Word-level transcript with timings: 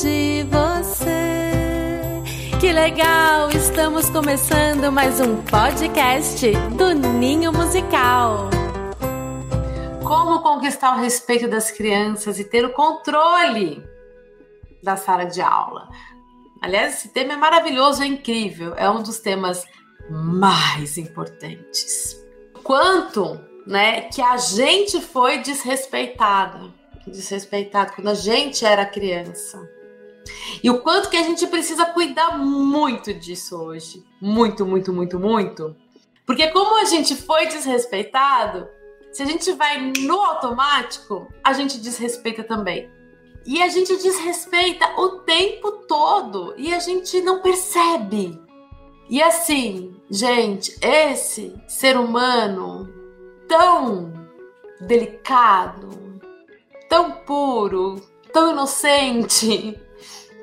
de 0.00 0.44
você. 0.44 1.50
Que 2.60 2.72
legal! 2.72 3.50
Estamos 3.50 4.08
começando 4.08 4.92
mais 4.92 5.20
um 5.20 5.42
podcast 5.42 6.52
do 6.76 6.94
Ninho 6.94 7.52
Musical. 7.52 8.48
Como 10.06 10.40
conquistar 10.40 10.96
o 10.96 11.00
respeito 11.00 11.48
das 11.48 11.72
crianças 11.72 12.38
e 12.38 12.44
ter 12.44 12.64
o 12.64 12.72
controle 12.72 13.82
da 14.84 14.96
sala 14.96 15.24
de 15.24 15.40
aula. 15.40 15.88
Aliás, 16.62 16.94
esse 16.94 17.08
tema 17.08 17.32
é 17.32 17.36
maravilhoso, 17.36 18.00
é 18.00 18.06
incrível, 18.06 18.74
é 18.76 18.88
um 18.88 19.02
dos 19.02 19.18
temas 19.18 19.64
mais 20.08 20.96
importantes. 20.96 22.24
Quanto, 22.62 23.40
né, 23.66 24.02
que 24.02 24.22
a 24.22 24.36
gente 24.36 25.00
foi 25.00 25.38
desrespeitada, 25.38 26.72
desrespeitado 27.04 27.94
quando 27.94 28.10
a 28.10 28.14
gente 28.14 28.64
era 28.64 28.86
criança. 28.86 29.77
E 30.62 30.70
o 30.70 30.80
quanto 30.80 31.10
que 31.10 31.16
a 31.16 31.22
gente 31.22 31.46
precisa 31.46 31.86
cuidar 31.86 32.38
muito 32.38 33.12
disso 33.14 33.56
hoje. 33.56 34.04
Muito, 34.20 34.66
muito, 34.66 34.92
muito, 34.92 35.18
muito. 35.18 35.76
Porque 36.26 36.48
como 36.48 36.76
a 36.76 36.84
gente 36.84 37.14
foi 37.14 37.46
desrespeitado, 37.46 38.68
se 39.12 39.22
a 39.22 39.26
gente 39.26 39.52
vai 39.52 39.92
no 39.98 40.20
automático, 40.20 41.26
a 41.42 41.52
gente 41.52 41.78
desrespeita 41.78 42.44
também. 42.44 42.90
E 43.46 43.62
a 43.62 43.68
gente 43.68 43.96
desrespeita 43.96 44.86
o 45.00 45.20
tempo 45.20 45.72
todo 45.88 46.54
e 46.58 46.74
a 46.74 46.78
gente 46.78 47.20
não 47.22 47.40
percebe. 47.40 48.38
E 49.08 49.22
assim, 49.22 49.96
gente, 50.10 50.76
esse 50.82 51.54
ser 51.66 51.96
humano 51.96 52.92
tão 53.48 54.12
delicado, 54.80 56.20
tão 56.88 57.12
puro, 57.12 57.96
tão 58.32 58.52
inocente, 58.52 59.80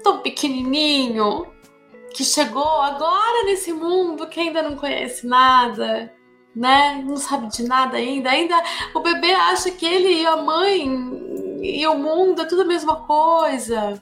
tão 0.06 0.20
pequenininho, 0.20 1.48
que 2.14 2.24
chegou 2.24 2.82
agora 2.82 3.44
nesse 3.46 3.74
mundo 3.74 4.28
que 4.28 4.40
ainda 4.40 4.62
não 4.62 4.76
conhece 4.78 5.26
nada, 5.26 6.14
né? 6.56 7.04
Não 7.04 7.18
sabe 7.18 7.48
de 7.48 7.64
nada 7.64 7.98
ainda. 7.98 8.30
Ainda 8.30 8.56
o 8.94 9.00
bebê 9.00 9.34
acha 9.34 9.72
que 9.72 9.84
ele 9.84 10.22
e 10.22 10.26
a 10.28 10.38
mãe 10.38 11.60
e 11.64 11.88
o 11.88 11.98
mundo 11.98 12.44
é 12.44 12.46
tudo 12.46 12.62
a 12.62 12.66
mesma 12.66 12.98
coisa, 13.08 14.00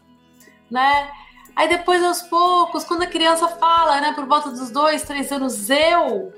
né? 0.69 1.09
Aí 1.55 1.69
depois, 1.69 2.03
aos 2.03 2.21
poucos, 2.23 2.83
quando 2.83 3.03
a 3.03 3.07
criança 3.07 3.47
fala, 3.47 4.01
né, 4.01 4.11
por 4.13 4.25
volta 4.25 4.49
dos 4.49 4.71
dois, 4.71 5.03
três 5.03 5.31
anos, 5.31 5.69
eu, 5.69 6.33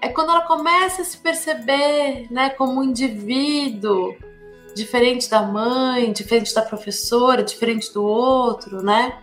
é 0.00 0.08
quando 0.08 0.30
ela 0.30 0.46
começa 0.46 1.02
a 1.02 1.04
se 1.04 1.18
perceber, 1.18 2.26
né, 2.30 2.50
como 2.50 2.80
um 2.80 2.84
indivíduo, 2.84 4.16
diferente 4.74 5.30
da 5.30 5.42
mãe, 5.42 6.12
diferente 6.12 6.54
da 6.54 6.62
professora, 6.62 7.42
diferente 7.42 7.92
do 7.92 8.04
outro, 8.04 8.82
né? 8.82 9.22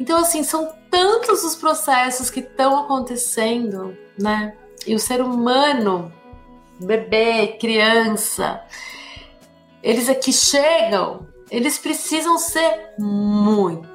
Então, 0.00 0.18
assim, 0.18 0.42
são 0.42 0.72
tantos 0.90 1.44
os 1.44 1.54
processos 1.54 2.30
que 2.30 2.40
estão 2.40 2.78
acontecendo, 2.78 3.96
né? 4.18 4.56
E 4.86 4.94
o 4.94 4.98
ser 4.98 5.20
humano, 5.20 6.12
bebê, 6.80 7.56
criança, 7.60 8.62
eles 9.82 10.08
aqui 10.08 10.32
chegam, 10.32 11.26
eles 11.50 11.78
precisam 11.78 12.38
ser 12.38 12.94
muito 12.98 13.88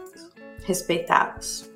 respeitados. 0.64 1.70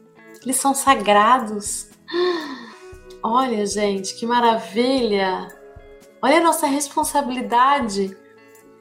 Eles 0.44 0.58
são 0.58 0.74
sagrados. 0.74 1.90
Olha, 3.22 3.66
gente, 3.66 4.16
que 4.16 4.26
maravilha! 4.26 5.48
Olha 6.22 6.38
a 6.38 6.44
nossa 6.44 6.66
responsabilidade 6.66 8.16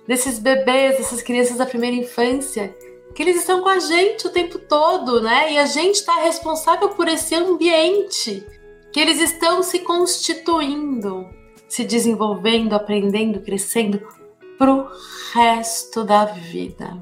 desses 0.07 0.39
bebês, 0.39 0.99
dessas 0.99 1.23
crianças 1.23 1.57
da 1.57 1.67
primeira 1.67 1.97
infância, 1.97 2.75
que 3.15 3.23
eles 3.23 3.37
estão 3.37 3.63
com 3.63 3.69
a 3.69 3.79
gente 3.79 4.27
o 4.27 4.31
tempo 4.31 4.59
todo, 4.59 5.21
né? 5.23 5.53
E 5.53 5.59
a 5.59 5.67
gente 5.67 5.97
está 5.97 6.17
responsável 6.21 6.91
por 6.91 7.09
esse 7.09 7.35
ambiente, 7.35 8.45
que 8.93 9.01
eles 9.01 9.21
estão 9.21 9.63
se 9.63 9.81
constituindo, 9.81 11.29
se 11.69 11.85
desenvolvendo, 11.85 12.75
aprendendo, 12.75 13.41
crescendo 13.41 14.01
pro 14.59 14.89
resto 15.33 16.05
da 16.05 16.25
vida. 16.25 16.97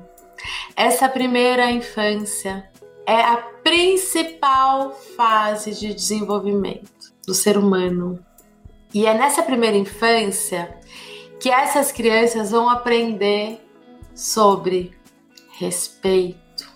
Essa 0.76 1.08
primeira 1.08 1.70
infância 1.70 2.70
é 3.06 3.20
a 3.20 3.36
principal 3.36 4.92
fase 5.16 5.72
de 5.72 5.94
desenvolvimento 5.94 7.12
do 7.26 7.34
ser 7.34 7.56
humano. 7.56 8.18
E 8.92 9.06
é 9.06 9.14
nessa 9.14 9.42
primeira 9.42 9.76
infância 9.76 10.78
que 11.42 11.50
essas 11.50 11.90
crianças 11.90 12.52
vão 12.52 12.68
aprender 12.68 13.60
sobre 14.14 14.96
respeito, 15.58 16.72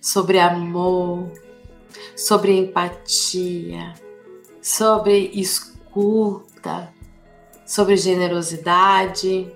sobre 0.00 0.38
amor, 0.38 1.30
sobre 2.16 2.56
empatia, 2.56 3.92
sobre 4.62 5.30
escuta, 5.34 6.90
sobre 7.66 7.94
generosidade. 7.98 9.52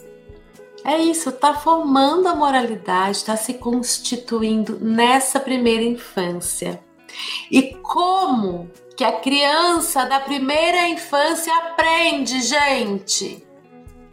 É 0.85 0.99
isso, 0.99 1.33
tá 1.33 1.55
formando 1.55 2.29
a 2.29 2.35
moralidade, 2.35 3.17
está 3.17 3.39
se 3.39 3.55
constituindo 3.55 4.79
nessa 4.79 5.41
primeira 5.41 5.85
infância. 5.85 6.85
E 7.51 7.77
como 7.77 8.71
que 8.95 9.05
a 9.05 9.21
criança 9.21 10.05
da 10.05 10.21
primeira 10.21 10.87
infância 10.87 11.51
aprende, 11.57 12.43
gente? 12.43 13.49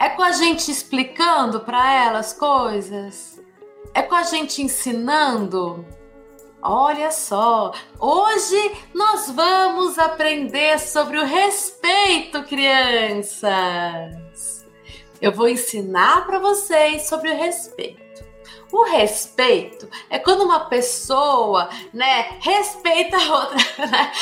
É 0.00 0.08
com 0.10 0.22
a 0.22 0.30
gente 0.30 0.70
explicando 0.70 1.58
para 1.60 1.92
ela 1.92 2.20
as 2.20 2.32
coisas? 2.32 3.40
É 3.92 4.00
com 4.00 4.14
a 4.14 4.22
gente 4.22 4.62
ensinando? 4.62 5.84
Olha 6.62 7.10
só, 7.10 7.72
hoje 7.98 8.76
nós 8.94 9.28
vamos 9.30 9.98
aprender 9.98 10.78
sobre 10.78 11.18
o 11.18 11.24
respeito, 11.24 12.44
crianças. 12.44 13.50
Eu 15.20 15.32
vou 15.32 15.48
ensinar 15.48 16.26
para 16.26 16.38
vocês 16.38 17.08
sobre 17.08 17.30
o 17.30 17.36
respeito. 17.36 18.07
O 18.70 18.84
respeito 18.84 19.88
é 20.10 20.18
quando 20.18 20.42
uma 20.42 20.60
pessoa, 20.60 21.68
né, 21.92 22.36
respeita 22.40 23.16
a 23.16 23.40
outra, 23.40 23.56
né? 23.86 24.12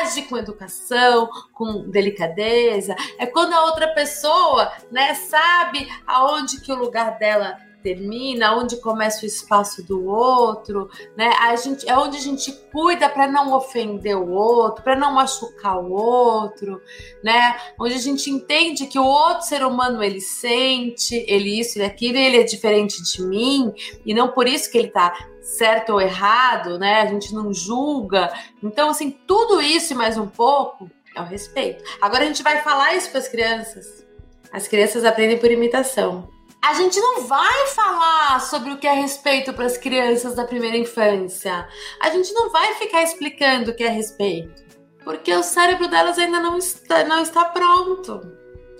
age 0.00 0.22
com 0.22 0.36
educação, 0.36 1.28
com 1.52 1.88
delicadeza. 1.90 2.94
É 3.18 3.26
quando 3.26 3.54
a 3.54 3.64
outra 3.64 3.88
pessoa, 3.88 4.70
né, 4.90 5.14
sabe 5.14 5.88
aonde 6.06 6.60
que 6.60 6.72
o 6.72 6.76
lugar 6.76 7.18
dela 7.18 7.58
termina, 7.86 8.56
onde 8.56 8.78
começa 8.78 9.22
o 9.22 9.26
espaço 9.26 9.80
do 9.80 10.06
outro, 10.06 10.90
né? 11.16 11.30
A 11.38 11.54
gente 11.54 11.88
é 11.88 11.96
onde 11.96 12.16
a 12.16 12.20
gente 12.20 12.50
cuida 12.72 13.08
para 13.08 13.28
não 13.28 13.52
ofender 13.52 14.16
o 14.16 14.28
outro, 14.32 14.82
para 14.82 14.96
não 14.96 15.14
machucar 15.14 15.78
o 15.78 15.92
outro, 15.92 16.82
né? 17.22 17.56
Onde 17.78 17.94
a 17.94 17.98
gente 17.98 18.28
entende 18.28 18.86
que 18.86 18.98
o 18.98 19.04
outro 19.04 19.46
ser 19.46 19.64
humano 19.64 20.02
ele 20.02 20.20
sente, 20.20 21.14
ele 21.28 21.60
isso 21.60 21.78
e 21.78 21.82
aquilo, 21.84 22.18
ele 22.18 22.38
é 22.38 22.42
diferente 22.42 23.00
de 23.04 23.22
mim 23.22 23.72
e 24.04 24.12
não 24.12 24.32
por 24.32 24.48
isso 24.48 24.68
que 24.68 24.78
ele 24.78 24.88
tá 24.88 25.16
certo 25.40 25.92
ou 25.92 26.00
errado, 26.00 26.80
né? 26.80 27.02
A 27.02 27.06
gente 27.06 27.32
não 27.32 27.54
julga. 27.54 28.32
Então, 28.60 28.90
assim, 28.90 29.12
tudo 29.28 29.60
isso 29.60 29.92
e 29.92 29.96
mais 29.96 30.18
um 30.18 30.26
pouco 30.26 30.90
é 31.14 31.20
o 31.20 31.24
respeito. 31.24 31.84
Agora 32.00 32.24
a 32.24 32.26
gente 32.26 32.42
vai 32.42 32.62
falar 32.62 32.96
isso 32.96 33.10
para 33.10 33.20
as 33.20 33.28
crianças. 33.28 34.04
As 34.52 34.66
crianças 34.66 35.04
aprendem 35.04 35.38
por 35.38 35.52
imitação 35.52 36.34
a 36.62 36.74
gente 36.74 36.98
não 36.98 37.22
vai 37.22 37.66
falar 37.68 38.40
sobre 38.40 38.72
o 38.72 38.78
que 38.78 38.86
é 38.86 38.92
respeito 38.92 39.52
para 39.52 39.66
as 39.66 39.76
crianças 39.76 40.34
da 40.34 40.44
primeira 40.44 40.76
infância. 40.76 41.68
A 42.00 42.10
gente 42.10 42.32
não 42.32 42.50
vai 42.50 42.74
ficar 42.74 43.02
explicando 43.02 43.70
o 43.70 43.74
que 43.74 43.84
é 43.84 43.88
respeito, 43.88 44.64
porque 45.04 45.32
o 45.32 45.42
cérebro 45.42 45.88
delas 45.88 46.18
ainda 46.18 46.40
não 46.40 46.58
está, 46.58 47.04
não 47.04 47.20
está 47.20 47.44
pronto. 47.44 48.20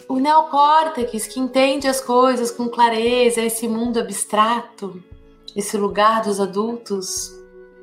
O 0.09 0.19
neocórtex, 0.19 1.27
que 1.27 1.41
entende 1.41 1.89
as 1.89 2.01
coisas 2.01 2.51
com 2.51 2.69
clareza, 2.69 3.41
esse 3.41 3.67
mundo 3.67 3.99
abstrato, 3.99 5.03
esse 5.55 5.77
lugar 5.77 6.23
dos 6.23 6.41
adultos, 6.41 7.33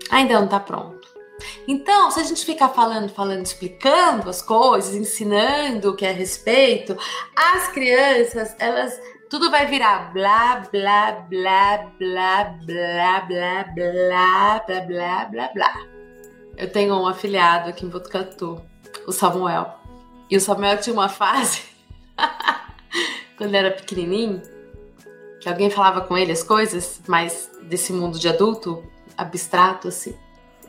ainda 0.10 0.36
não 0.36 0.46
está 0.46 0.60
pronto. 0.60 1.04
Então, 1.68 2.12
se 2.12 2.20
a 2.20 2.24
gente 2.24 2.46
ficar 2.46 2.70
falando, 2.70 3.10
falando, 3.10 3.46
explicando 3.46 4.30
as 4.30 4.42
coisas, 4.42 4.96
ensinando 4.96 5.90
o 5.90 5.96
que 5.96 6.06
é 6.06 6.12
respeito, 6.12 6.98
as 7.36 7.68
crianças, 7.70 8.56
elas 8.60 8.98
tudo 9.34 9.50
vai 9.50 9.66
virar 9.66 10.14
blá, 10.14 10.62
blá, 10.72 11.12
blá, 11.28 11.88
blá, 11.98 12.44
blá, 12.60 13.24
blá, 13.26 13.64
blá, 13.74 14.64
blá, 14.68 14.82
blá, 14.86 15.26
blá, 15.26 15.48
blá. 15.52 15.74
Eu 16.56 16.72
tenho 16.72 16.94
um 16.94 17.08
afilhado 17.08 17.68
aqui 17.68 17.84
em 17.84 17.90
Botucatu, 17.90 18.62
o 19.08 19.12
Samuel. 19.12 19.74
E 20.30 20.38
o 20.38 20.40
Samuel 20.40 20.78
tinha 20.78 20.94
uma 20.94 21.10
fase, 21.10 21.64
quando 23.36 23.56
era 23.56 23.72
pequenininho, 23.72 24.40
que 25.42 25.50
alguém 25.50 25.72
falava 25.72 26.02
com 26.02 26.16
ele 26.16 26.32
as 26.32 26.44
coisas, 26.44 27.02
mais 27.08 27.50
desse 27.64 27.92
mundo 27.92 28.20
de 28.20 28.30
adulto, 28.30 28.84
abstrato, 29.18 29.88
assim. 29.88 30.16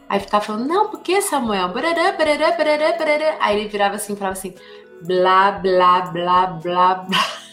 Aí 0.08 0.20
ficava 0.20 0.42
falando, 0.42 0.66
não, 0.66 0.88
por 0.88 1.02
que 1.02 1.20
Samuel? 1.20 1.68
Barará, 1.68 2.12
barará, 2.12 2.52
barará, 2.52 2.96
barará. 2.96 3.36
Aí 3.40 3.60
ele 3.60 3.68
virava 3.68 3.96
assim, 3.96 4.16
falava 4.16 4.38
assim, 4.38 4.54
blá, 5.02 5.50
blá, 5.50 6.00
blá, 6.00 6.46
blá, 6.46 6.94
blá 6.94 7.43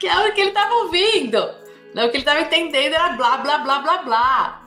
que 0.00 0.08
é 0.08 0.16
hora 0.16 0.32
que 0.32 0.40
ele 0.40 0.50
tava 0.50 0.74
ouvindo. 0.76 1.38
Não, 1.94 2.06
o 2.06 2.10
que 2.10 2.16
ele 2.16 2.22
estava 2.22 2.40
entendendo 2.40 2.94
era 2.94 3.10
blá, 3.10 3.36
blá, 3.36 3.58
blá, 3.58 3.78
blá, 3.80 3.98
blá. 3.98 4.66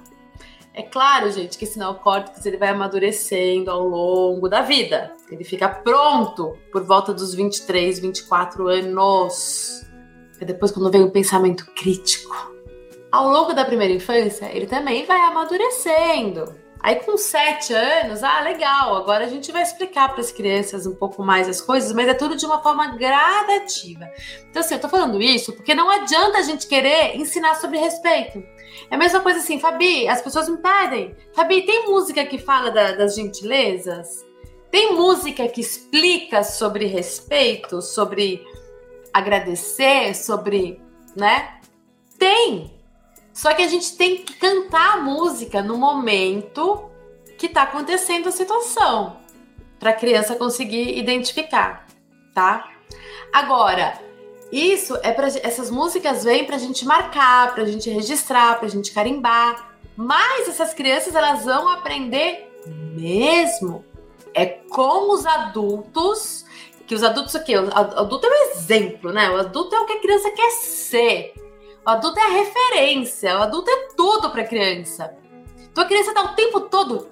É 0.75 0.83
claro, 0.83 1.31
gente, 1.31 1.57
que 1.57 1.65
esse 1.65 1.77
neocórtex 1.77 2.45
ele 2.45 2.57
vai 2.57 2.69
amadurecendo 2.69 3.69
ao 3.69 3.87
longo 3.87 4.47
da 4.47 4.61
vida. 4.61 5.11
Ele 5.31 5.43
fica 5.43 5.67
pronto 5.69 6.57
por 6.71 6.83
volta 6.83 7.13
dos 7.13 7.33
23, 7.33 7.99
24 7.99 8.67
anos. 8.67 9.83
E 10.39 10.45
depois, 10.45 10.71
quando 10.71 10.91
vem 10.91 11.03
o 11.03 11.11
pensamento 11.11 11.65
crítico. 11.75 12.53
Ao 13.11 13.29
longo 13.29 13.53
da 13.53 13.65
primeira 13.65 13.93
infância, 13.93 14.49
ele 14.51 14.65
também 14.65 15.05
vai 15.05 15.19
amadurecendo. 15.21 16.55
Aí 16.83 16.97
com 16.97 17.15
sete 17.15 17.73
anos, 17.73 18.21
ah, 18.23 18.41
legal, 18.41 18.97
agora 18.97 19.23
a 19.23 19.29
gente 19.29 19.53
vai 19.53 19.63
explicar 19.63 20.09
para 20.09 20.19
as 20.19 20.33
crianças 20.33 20.85
um 20.85 20.93
pouco 20.93 21.23
mais 21.23 21.47
as 21.47 21.61
coisas, 21.61 21.93
mas 21.93 22.09
é 22.09 22.13
tudo 22.13 22.35
de 22.35 22.45
uma 22.45 22.61
forma 22.61 22.97
gradativa. 22.97 24.11
Então, 24.49 24.59
assim, 24.59 24.73
eu 24.73 24.81
tô 24.81 24.89
falando 24.89 25.21
isso 25.21 25.53
porque 25.53 25.73
não 25.73 25.89
adianta 25.89 26.39
a 26.39 26.41
gente 26.41 26.67
querer 26.67 27.15
ensinar 27.15 27.55
sobre 27.55 27.77
respeito. 27.77 28.43
É 28.91 28.95
a 28.95 28.97
mesma 28.97 29.21
coisa 29.21 29.39
assim, 29.39 29.61
Fabi, 29.61 30.09
as 30.09 30.21
pessoas 30.21 30.49
me 30.49 30.57
pedem, 30.57 31.15
Fabi, 31.33 31.61
tem 31.61 31.85
música 31.85 32.25
que 32.25 32.37
fala 32.37 32.69
da, 32.69 32.91
das 32.91 33.15
gentilezas? 33.15 34.25
Tem 34.69 34.93
música 34.93 35.47
que 35.47 35.61
explica 35.61 36.43
sobre 36.43 36.85
respeito, 36.85 37.81
sobre 37.81 38.45
agradecer, 39.13 40.13
sobre, 40.15 40.81
né? 41.15 41.59
Tem. 42.19 42.82
Só 43.33 43.53
que 43.53 43.63
a 43.63 43.67
gente 43.67 43.97
tem 43.97 44.17
que 44.17 44.33
cantar 44.35 44.97
a 44.97 45.01
música 45.01 45.61
no 45.61 45.77
momento 45.77 46.89
que 47.37 47.47
está 47.47 47.63
acontecendo 47.63 48.29
a 48.29 48.31
situação, 48.31 49.17
para 49.79 49.89
a 49.89 49.93
criança 49.93 50.35
conseguir 50.35 50.97
identificar, 50.97 51.87
tá? 52.33 52.69
Agora, 53.33 53.99
isso 54.51 54.95
é 55.01 55.11
para 55.11 55.27
essas 55.27 55.71
músicas 55.71 56.23
vêm 56.23 56.45
para 56.45 56.57
a 56.57 56.59
gente 56.59 56.85
marcar, 56.85 57.55
para 57.55 57.63
a 57.63 57.65
gente 57.65 57.89
registrar, 57.89 58.59
para 58.59 58.67
a 58.67 58.69
gente 58.69 58.91
carimbar. 58.91 59.75
Mas 59.97 60.47
essas 60.47 60.73
crianças 60.73 61.15
elas 61.15 61.43
vão 61.43 61.67
aprender 61.67 62.51
mesmo 62.95 63.83
é 64.33 64.45
com 64.45 65.13
os 65.13 65.25
adultos, 65.25 66.45
que 66.87 66.95
os 66.95 67.03
adultos 67.03 67.33
o 67.35 67.43
quê? 67.43 67.57
O 67.57 67.67
adulto 67.75 68.27
é 68.27 68.29
um 68.29 68.51
exemplo, 68.51 69.11
né? 69.11 69.29
O 69.29 69.37
adulto 69.37 69.75
é 69.75 69.79
o 69.79 69.85
que 69.85 69.93
a 69.93 69.99
criança 69.99 70.31
quer 70.31 70.51
ser. 70.51 71.33
O 71.85 71.89
adulto 71.89 72.17
é 72.17 72.23
a 72.23 72.29
referência, 72.29 73.37
o 73.37 73.41
adulto 73.41 73.69
é 73.69 73.87
tudo 73.95 74.29
para 74.29 74.41
a 74.41 74.47
criança. 74.47 75.15
Então 75.71 75.83
a 75.83 75.87
criança 75.87 76.09
está 76.09 76.23
o 76.23 76.35
tempo 76.35 76.61
todo 76.61 77.07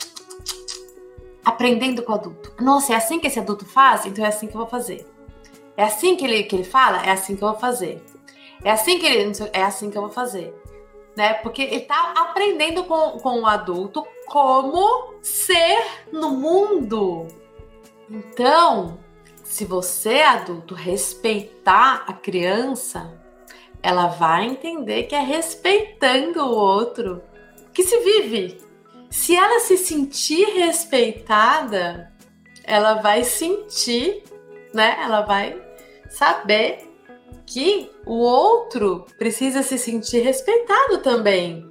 aprendendo 1.43 2.03
com 2.03 2.11
o 2.11 2.15
adulto. 2.15 2.53
Nossa, 2.59 2.93
é 2.93 2.95
assim 2.95 3.19
que 3.19 3.27
esse 3.27 3.39
adulto 3.39 3.65
faz? 3.65 4.05
Então 4.05 4.23
é 4.23 4.29
assim 4.29 4.47
que 4.47 4.55
eu 4.55 4.59
vou 4.59 4.69
fazer. 4.69 5.05
É 5.75 5.83
assim 5.83 6.15
que 6.15 6.23
ele, 6.23 6.43
que 6.43 6.55
ele 6.55 6.63
fala? 6.63 7.03
É 7.05 7.11
assim 7.11 7.35
que 7.35 7.43
eu 7.43 7.49
vou 7.49 7.59
fazer. 7.59 8.01
É 8.63 8.71
assim 8.71 8.99
que 8.99 9.05
ele. 9.05 9.33
É 9.51 9.63
assim 9.63 9.89
que 9.89 9.97
eu 9.97 10.03
vou 10.03 10.11
fazer. 10.11 10.53
Né? 11.17 11.33
Porque 11.35 11.63
ele 11.63 11.77
está 11.77 12.13
aprendendo 12.15 12.85
com, 12.85 13.19
com 13.19 13.41
o 13.41 13.45
adulto 13.45 14.05
como 14.27 15.15
ser 15.21 15.83
no 16.13 16.29
mundo. 16.29 17.27
Então, 18.09 18.99
se 19.43 19.65
você, 19.65 20.21
adulto, 20.21 20.73
respeitar 20.73 22.05
a 22.07 22.13
criança, 22.13 23.20
ela 23.81 24.07
vai 24.07 24.45
entender 24.45 25.03
que 25.03 25.15
é 25.15 25.21
respeitando 25.21 26.39
o 26.41 26.55
outro 26.55 27.21
que 27.73 27.83
se 27.83 27.97
vive. 27.99 28.57
Se 29.09 29.35
ela 29.35 29.59
se 29.59 29.77
sentir 29.77 30.45
respeitada, 30.45 32.11
ela 32.63 32.95
vai 32.95 33.23
sentir, 33.23 34.23
né? 34.73 34.97
Ela 35.01 35.21
vai 35.21 35.61
saber 36.09 36.89
que 37.45 37.91
o 38.05 38.13
outro 38.13 39.05
precisa 39.17 39.61
se 39.63 39.77
sentir 39.77 40.19
respeitado 40.19 40.99
também. 40.99 41.69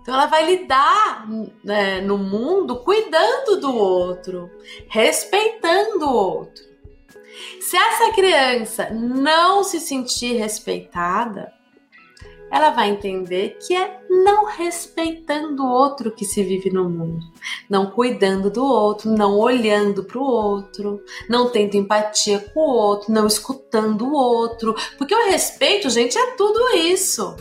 Então 0.00 0.14
ela 0.14 0.26
vai 0.26 0.46
lidar 0.46 1.28
né, 1.62 2.00
no 2.00 2.16
mundo 2.16 2.76
cuidando 2.76 3.60
do 3.60 3.76
outro, 3.76 4.50
respeitando 4.88 6.06
o 6.06 6.14
outro. 6.14 6.67
Se 7.60 7.76
essa 7.76 8.12
criança 8.12 8.90
não 8.90 9.62
se 9.62 9.80
sentir 9.80 10.34
respeitada, 10.34 11.52
ela 12.50 12.70
vai 12.70 12.90
entender 12.90 13.58
que 13.60 13.74
é 13.74 14.00
não 14.08 14.46
respeitando 14.46 15.62
o 15.62 15.70
outro 15.70 16.10
que 16.10 16.24
se 16.24 16.42
vive 16.42 16.70
no 16.70 16.88
mundo, 16.88 17.24
não 17.68 17.90
cuidando 17.90 18.50
do 18.50 18.64
outro, 18.64 19.10
não 19.10 19.38
olhando 19.38 20.04
para 20.04 20.18
o 20.18 20.24
outro, 20.24 21.02
não 21.28 21.50
tendo 21.50 21.76
empatia 21.76 22.38
com 22.38 22.60
o 22.60 22.74
outro, 22.74 23.12
não 23.12 23.26
escutando 23.26 24.06
o 24.06 24.14
outro, 24.14 24.74
porque 24.96 25.14
o 25.14 25.26
respeito, 25.26 25.90
gente, 25.90 26.16
é 26.18 26.30
tudo 26.32 26.74
isso. 26.74 27.36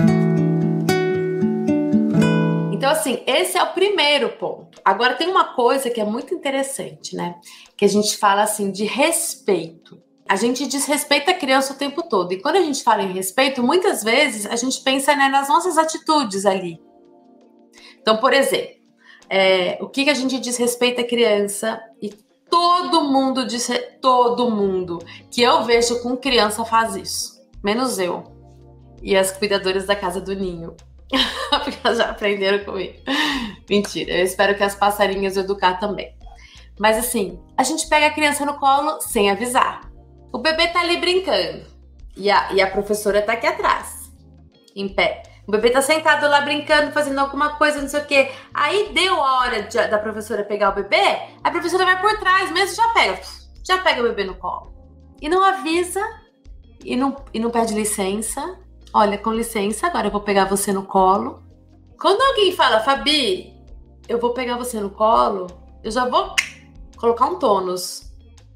Então, 2.77 2.91
assim, 2.91 3.21
esse 3.25 3.57
é 3.57 3.63
o 3.63 3.73
primeiro 3.73 4.29
ponto. 4.37 4.79
Agora, 4.85 5.15
tem 5.15 5.29
uma 5.29 5.55
coisa 5.55 5.89
que 5.89 5.99
é 5.99 6.05
muito 6.05 6.33
interessante, 6.33 7.15
né? 7.15 7.35
Que 7.75 7.85
a 7.85 7.89
gente 7.89 8.17
fala 8.17 8.43
assim 8.43 8.71
de 8.71 8.85
respeito 8.85 10.01
a 10.29 10.35
gente 10.35 10.67
desrespeita 10.67 11.31
a 11.31 11.33
criança 11.33 11.73
o 11.73 11.77
tempo 11.77 12.03
todo. 12.03 12.33
E 12.33 12.41
quando 12.41 12.57
a 12.57 12.61
gente 12.61 12.83
fala 12.83 13.01
em 13.01 13.13
respeito, 13.13 13.63
muitas 13.63 14.03
vezes 14.03 14.45
a 14.45 14.55
gente 14.55 14.81
pensa 14.81 15.15
né, 15.15 15.29
nas 15.29 15.47
nossas 15.47 15.77
atitudes 15.77 16.45
ali. 16.45 16.81
Então, 18.01 18.17
por 18.17 18.33
exemplo, 18.33 18.75
é, 19.29 19.77
o 19.81 19.87
que, 19.87 20.03
que 20.03 20.09
a 20.09 20.13
gente 20.13 20.37
desrespeita 20.39 21.01
a 21.01 21.07
criança 21.07 21.81
e 22.01 22.09
todo 22.49 23.05
mundo 23.05 23.45
diz 23.45 23.69
todo 24.01 24.49
mundo 24.49 24.99
que 25.31 25.41
eu 25.41 25.63
vejo 25.63 26.01
com 26.01 26.15
criança 26.15 26.63
faz 26.63 26.95
isso, 26.95 27.41
menos 27.63 27.99
eu 27.99 28.23
e 29.01 29.15
as 29.15 29.31
cuidadoras 29.31 29.85
da 29.85 29.95
casa 29.95 30.19
do 30.19 30.33
ninho. 30.35 30.75
Porque 31.63 31.77
elas 31.83 31.97
já 31.97 32.09
aprenderam 32.09 32.63
comigo. 32.63 32.97
Mentira, 33.69 34.11
eu 34.11 34.23
espero 34.23 34.55
que 34.55 34.63
as 34.63 34.75
passarinhas 34.75 35.37
educar 35.37 35.79
também. 35.79 36.15
Mas 36.79 36.97
assim, 36.97 37.39
a 37.57 37.63
gente 37.63 37.87
pega 37.87 38.07
a 38.07 38.13
criança 38.13 38.45
no 38.45 38.59
colo 38.59 39.01
sem 39.01 39.31
avisar. 39.31 39.81
O 40.31 40.39
bebê 40.39 40.67
tá 40.67 40.81
ali 40.81 40.97
brincando. 40.97 41.65
E 42.15 42.29
a, 42.29 42.51
e 42.51 42.61
a 42.61 42.69
professora 42.69 43.21
tá 43.21 43.33
aqui 43.33 43.45
atrás, 43.45 44.11
em 44.75 44.89
pé. 44.89 45.23
O 45.47 45.51
bebê 45.51 45.69
tá 45.69 45.81
sentado 45.81 46.27
lá 46.27 46.41
brincando, 46.41 46.91
fazendo 46.91 47.19
alguma 47.19 47.55
coisa, 47.57 47.81
não 47.81 47.87
sei 47.87 48.01
o 48.01 48.05
quê. 48.05 48.31
Aí 48.53 48.91
deu 48.93 49.15
a 49.15 49.39
hora 49.39 49.63
de, 49.63 49.77
da 49.87 49.97
professora 49.97 50.43
pegar 50.43 50.71
o 50.71 50.75
bebê, 50.75 51.19
a 51.43 51.49
professora 51.51 51.85
vai 51.85 52.01
por 52.01 52.19
trás 52.19 52.51
mesmo 52.51 52.75
já 52.75 52.89
pega. 52.89 53.21
Já 53.65 53.77
pega 53.77 54.01
o 54.01 54.03
bebê 54.03 54.25
no 54.25 54.35
colo. 54.35 54.73
E 55.21 55.29
não 55.29 55.43
avisa, 55.43 56.01
e 56.83 56.95
não, 56.95 57.15
e 57.33 57.39
não 57.39 57.49
pede 57.49 57.73
licença. 57.73 58.59
Olha, 58.93 59.17
com 59.17 59.31
licença, 59.31 59.87
agora 59.87 60.07
eu 60.07 60.11
vou 60.11 60.21
pegar 60.21 60.45
você 60.45 60.71
no 60.71 60.83
colo. 60.83 61.43
Quando 61.99 62.21
alguém 62.21 62.51
fala, 62.51 62.79
Fabi, 62.79 63.53
eu 64.07 64.19
vou 64.19 64.33
pegar 64.33 64.57
você 64.57 64.79
no 64.79 64.89
colo, 64.89 65.47
eu 65.83 65.91
já 65.91 66.07
vou 66.07 66.35
colocar 66.97 67.25
um 67.25 67.39
tônus, 67.39 68.11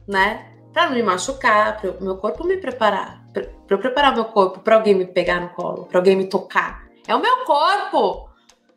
né? 0.07 0.51
para 0.71 0.87
não 0.87 0.95
me 0.95 1.03
machucar, 1.03 1.79
para 1.79 1.91
o 1.91 2.03
meu 2.03 2.17
corpo 2.17 2.45
me 2.45 2.57
preparar, 2.57 3.23
para 3.33 3.45
eu 3.69 3.79
preparar 3.79 4.13
meu 4.13 4.25
corpo 4.25 4.59
para 4.59 4.75
alguém 4.75 4.95
me 4.95 5.05
pegar 5.05 5.39
no 5.39 5.49
colo, 5.49 5.85
para 5.85 5.99
alguém 5.99 6.15
me 6.15 6.27
tocar. 6.27 6.83
É 7.07 7.15
o 7.15 7.21
meu 7.21 7.43
corpo. 7.45 8.29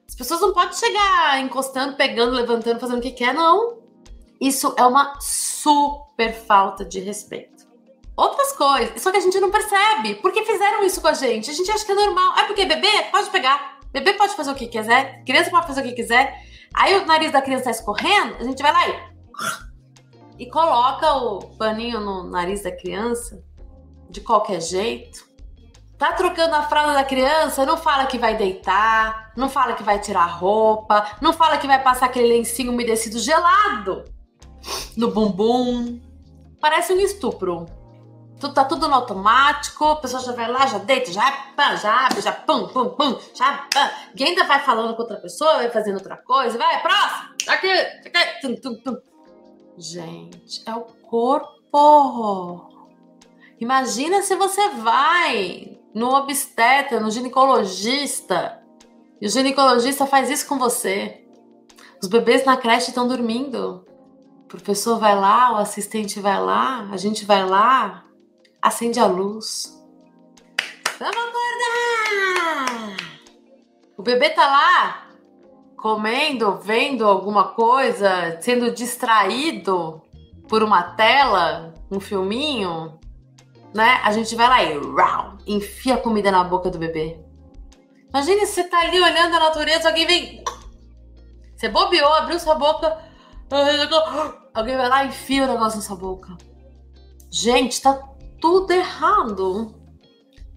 As 0.07 0.15
pessoas 0.15 0.41
não 0.41 0.53
podem 0.53 0.75
chegar 0.75 1.41
encostando, 1.41 1.97
pegando, 1.97 2.33
levantando, 2.33 2.81
fazendo 2.81 2.99
o 2.99 3.03
que 3.03 3.13
quer, 3.13 3.33
não. 3.33 3.79
Isso 4.41 4.75
é 4.77 4.85
uma 4.85 5.19
super 5.21 6.35
falta 6.35 6.85
de 6.85 7.01
respeito. 7.01 7.54
Outras 8.17 8.53
coisas, 8.53 9.03
só 9.03 9.11
que 9.11 9.17
a 9.17 9.21
gente 9.21 9.41
não 9.41 9.51
percebe. 9.51 10.15
Por 10.17 10.33
que 10.33 10.45
fizeram 10.45 10.85
isso 10.85 11.01
com 11.01 11.09
a 11.09 11.15
gente? 11.15 11.51
A 11.51 11.55
gente 11.55 11.71
acha 11.71 11.85
que 11.85 11.93
é 11.93 11.95
normal. 11.95 12.39
É 12.39 12.45
porque 12.45 12.65
bebê 12.65 13.05
pode 13.11 13.29
pegar. 13.31 13.79
Bebê 13.93 14.13
pode 14.15 14.35
fazer 14.35 14.51
o 14.51 14.55
que 14.55 14.69
quiser. 14.69 15.25
Criança 15.25 15.51
pode 15.51 15.67
fazer 15.67 15.81
o 15.81 15.85
que 15.85 15.93
quiser. 15.93 16.43
Aí 16.75 16.97
o 16.97 17.07
nariz 17.07 17.33
da 17.33 17.43
criança 17.43 17.65
tá 17.65 17.71
escorrendo, 17.71 18.37
a 18.39 18.45
gente 18.45 18.63
vai 18.63 18.73
lá 18.73 18.89
e 18.89 19.15
e 20.39 20.47
coloca 20.47 21.13
o 21.15 21.39
paninho 21.57 22.01
no 22.01 22.25
nariz 22.25 22.63
da 22.63 22.73
criança 22.73 23.43
de 24.11 24.21
qualquer 24.21 24.61
jeito. 24.61 25.25
Tá 25.97 26.13
trocando 26.13 26.55
a 26.55 26.63
fralda 26.63 26.93
da 26.93 27.05
criança, 27.05 27.65
não 27.65 27.77
fala 27.77 28.07
que 28.07 28.19
vai 28.19 28.37
deitar, 28.37 29.33
não 29.37 29.49
fala 29.49 29.75
que 29.75 29.83
vai 29.83 30.01
tirar 30.01 30.23
a 30.23 30.27
roupa, 30.27 31.07
não 31.21 31.33
fala 31.33 31.57
que 31.57 31.67
vai 31.67 31.81
passar 31.83 32.07
aquele 32.07 32.29
lencinho 32.29 32.73
umedecido 32.73 33.19
gelado 33.19 34.05
no 34.97 35.11
bumbum. 35.13 36.01
Parece 36.61 36.93
um 36.93 37.01
estupro. 37.01 37.67
Tudo, 38.45 38.55
tá 38.55 38.65
tudo 38.67 38.87
no 38.89 38.95
automático, 38.95 39.87
a 39.87 39.97
pessoa 39.97 40.23
já 40.23 40.33
vai 40.33 40.51
lá, 40.51 40.67
já 40.67 40.77
deita, 40.77 41.11
já 41.11 41.33
pá, 41.57 41.77
já 41.77 42.07
abre, 42.07 42.21
já 42.21 42.31
pum, 42.31 42.69
pum, 42.69 42.91
pum, 42.91 43.19
já 43.33 43.67
pá. 43.73 43.91
E 44.15 44.23
ainda 44.23 44.45
vai 44.45 44.61
falando 44.61 44.95
com 44.95 45.01
outra 45.01 45.17
pessoa, 45.17 45.55
vai 45.55 45.71
fazendo 45.71 45.95
outra 45.95 46.19
coisa, 46.19 46.59
vai, 46.59 46.83
próximo, 46.83 47.31
aqui, 47.49 47.71
aqui, 47.71 48.41
tum, 48.43 48.55
tum, 48.57 48.75
tum. 48.83 48.99
Gente, 49.79 50.63
é 50.67 50.75
o 50.75 50.83
corpo. 51.09 52.71
Imagina 53.59 54.21
se 54.21 54.37
você 54.37 54.69
vai 54.69 55.79
no 55.95 56.15
obstetra, 56.15 57.01
no 57.01 57.11
ginecologista, 57.11 58.63
e 59.23 59.27
o 59.27 59.31
ginecologista 59.31 60.05
faz 60.05 60.29
isso 60.29 60.47
com 60.47 60.59
você. 60.59 61.25
Os 61.99 62.09
bebês 62.09 62.45
na 62.45 62.59
creche 62.59 62.91
estão 62.91 63.09
dormindo. 63.09 63.87
O 64.45 64.49
professor 64.49 64.99
vai 64.99 65.19
lá, 65.19 65.55
o 65.55 65.57
assistente 65.57 66.21
vai 66.21 66.39
lá, 66.39 66.91
a 66.93 66.99
gente 66.99 67.25
vai 67.25 67.49
lá, 67.49 68.04
acende 68.65 68.99
a 68.99 69.05
luz. 69.05 69.79
Vamos 70.99 71.17
acordar! 71.19 72.97
O 73.95 74.03
bebê 74.03 74.31
tá 74.31 74.47
lá 74.47 75.09
comendo, 75.77 76.57
vendo 76.57 77.07
alguma 77.07 77.49
coisa, 77.49 78.41
sendo 78.41 78.73
distraído 78.73 80.01
por 80.49 80.63
uma 80.63 80.83
tela, 80.83 81.75
um 81.91 82.01
filminho, 82.01 82.99
né? 83.75 84.01
A 84.03 84.11
gente 84.13 84.35
vai 84.35 84.49
lá 84.49 84.63
e 84.63 84.79
rau, 84.79 85.37
enfia 85.47 85.97
a 85.97 86.01
comida 86.01 86.33
na 86.33 86.43
boca 86.43 86.71
do 86.71 86.79
bebê. 86.79 87.21
Imagine 88.09 88.47
você 88.47 88.65
tá 88.65 88.79
ali 88.79 88.99
olhando 88.99 89.37
a 89.37 89.41
natureza, 89.41 89.89
alguém 89.89 90.07
vem. 90.07 90.43
Você 91.55 91.69
bobeou, 91.69 92.15
abriu 92.15 92.41
sua 92.41 92.55
boca. 92.55 92.99
Alguém 94.55 94.77
vai 94.77 94.89
lá 94.89 95.05
e 95.05 95.09
enfia 95.09 95.45
o 95.45 95.49
negócio 95.49 95.77
na 95.77 95.85
sua 95.85 95.97
boca. 95.97 96.35
Gente, 97.31 97.83
tá 97.83 98.14
tudo 98.45 98.75
errado. 98.75 99.75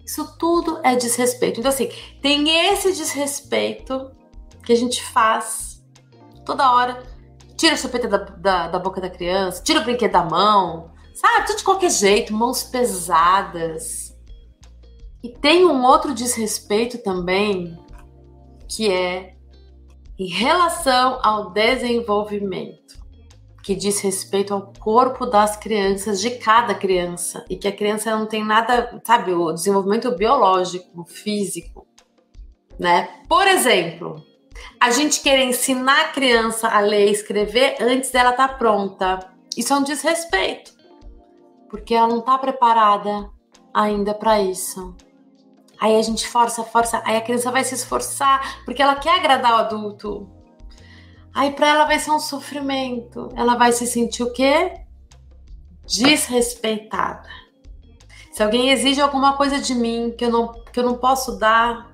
Isso 0.04 0.36
tudo 0.36 0.78
é 0.84 0.94
desrespeito. 0.94 1.58
Então, 1.58 1.70
assim, 1.70 1.88
tem 2.20 2.70
esse 2.70 2.92
desrespeito 2.92 4.10
que 4.62 4.74
a 4.74 4.76
gente 4.76 5.02
faz 5.02 5.82
toda 6.44 6.70
hora. 6.70 7.02
Tira 7.56 7.72
a 7.72 7.76
chupeta 7.78 8.06
da, 8.06 8.18
da, 8.18 8.68
da 8.68 8.78
boca 8.78 9.00
da 9.00 9.08
criança, 9.08 9.62
tira 9.62 9.80
o 9.80 9.84
brinquedo 9.84 10.12
da 10.12 10.22
mão, 10.22 10.92
sabe? 11.14 11.46
Tudo 11.46 11.56
de 11.56 11.64
qualquer 11.64 11.90
jeito, 11.90 12.34
mãos 12.34 12.62
pesadas. 12.62 14.14
E 15.22 15.30
tem 15.30 15.64
um 15.64 15.82
outro 15.82 16.12
desrespeito 16.12 16.98
também, 16.98 17.74
que 18.68 18.92
é 18.92 19.34
em 20.18 20.28
relação 20.28 21.20
ao 21.22 21.52
desenvolvimento 21.52 22.98
que 23.68 23.74
diz 23.74 24.00
respeito 24.00 24.54
ao 24.54 24.72
corpo 24.80 25.26
das 25.26 25.54
crianças, 25.54 26.22
de 26.22 26.30
cada 26.38 26.74
criança, 26.74 27.44
e 27.50 27.54
que 27.54 27.68
a 27.68 27.76
criança 27.76 28.16
não 28.16 28.24
tem 28.24 28.42
nada, 28.42 28.98
sabe, 29.04 29.34
o 29.34 29.52
desenvolvimento 29.52 30.10
biológico, 30.16 31.04
físico, 31.04 31.86
né? 32.78 33.20
Por 33.28 33.46
exemplo, 33.46 34.24
a 34.80 34.90
gente 34.90 35.20
querer 35.20 35.44
ensinar 35.44 36.00
a 36.00 36.08
criança 36.08 36.66
a 36.66 36.80
ler 36.80 37.08
e 37.08 37.12
escrever 37.12 37.76
antes 37.78 38.10
dela 38.10 38.30
estar 38.30 38.48
tá 38.48 38.54
pronta. 38.54 39.18
Isso 39.54 39.74
é 39.74 39.76
um 39.76 39.82
desrespeito, 39.82 40.72
porque 41.68 41.94
ela 41.94 42.08
não 42.08 42.20
está 42.20 42.38
preparada 42.38 43.30
ainda 43.74 44.14
para 44.14 44.40
isso. 44.40 44.96
Aí 45.78 45.94
a 45.94 46.00
gente 46.00 46.26
força, 46.26 46.64
força, 46.64 47.02
aí 47.04 47.18
a 47.18 47.20
criança 47.20 47.52
vai 47.52 47.62
se 47.64 47.74
esforçar 47.74 48.64
porque 48.64 48.80
ela 48.80 48.96
quer 48.96 49.16
agradar 49.16 49.52
o 49.52 49.56
adulto. 49.56 50.37
Aí 51.34 51.52
para 51.52 51.68
ela 51.68 51.84
vai 51.84 51.98
ser 51.98 52.10
um 52.10 52.18
sofrimento. 52.18 53.28
Ela 53.34 53.56
vai 53.56 53.72
se 53.72 53.86
sentir 53.86 54.22
o 54.22 54.32
quê? 54.32 54.74
Desrespeitada. 55.86 57.28
Se 58.32 58.42
alguém 58.42 58.70
exige 58.70 59.00
alguma 59.00 59.36
coisa 59.36 59.60
de 59.60 59.74
mim 59.74 60.14
que 60.16 60.24
eu 60.24 60.30
não, 60.30 60.52
que 60.72 60.78
eu 60.78 60.84
não 60.84 60.96
posso 60.96 61.38
dar, 61.38 61.92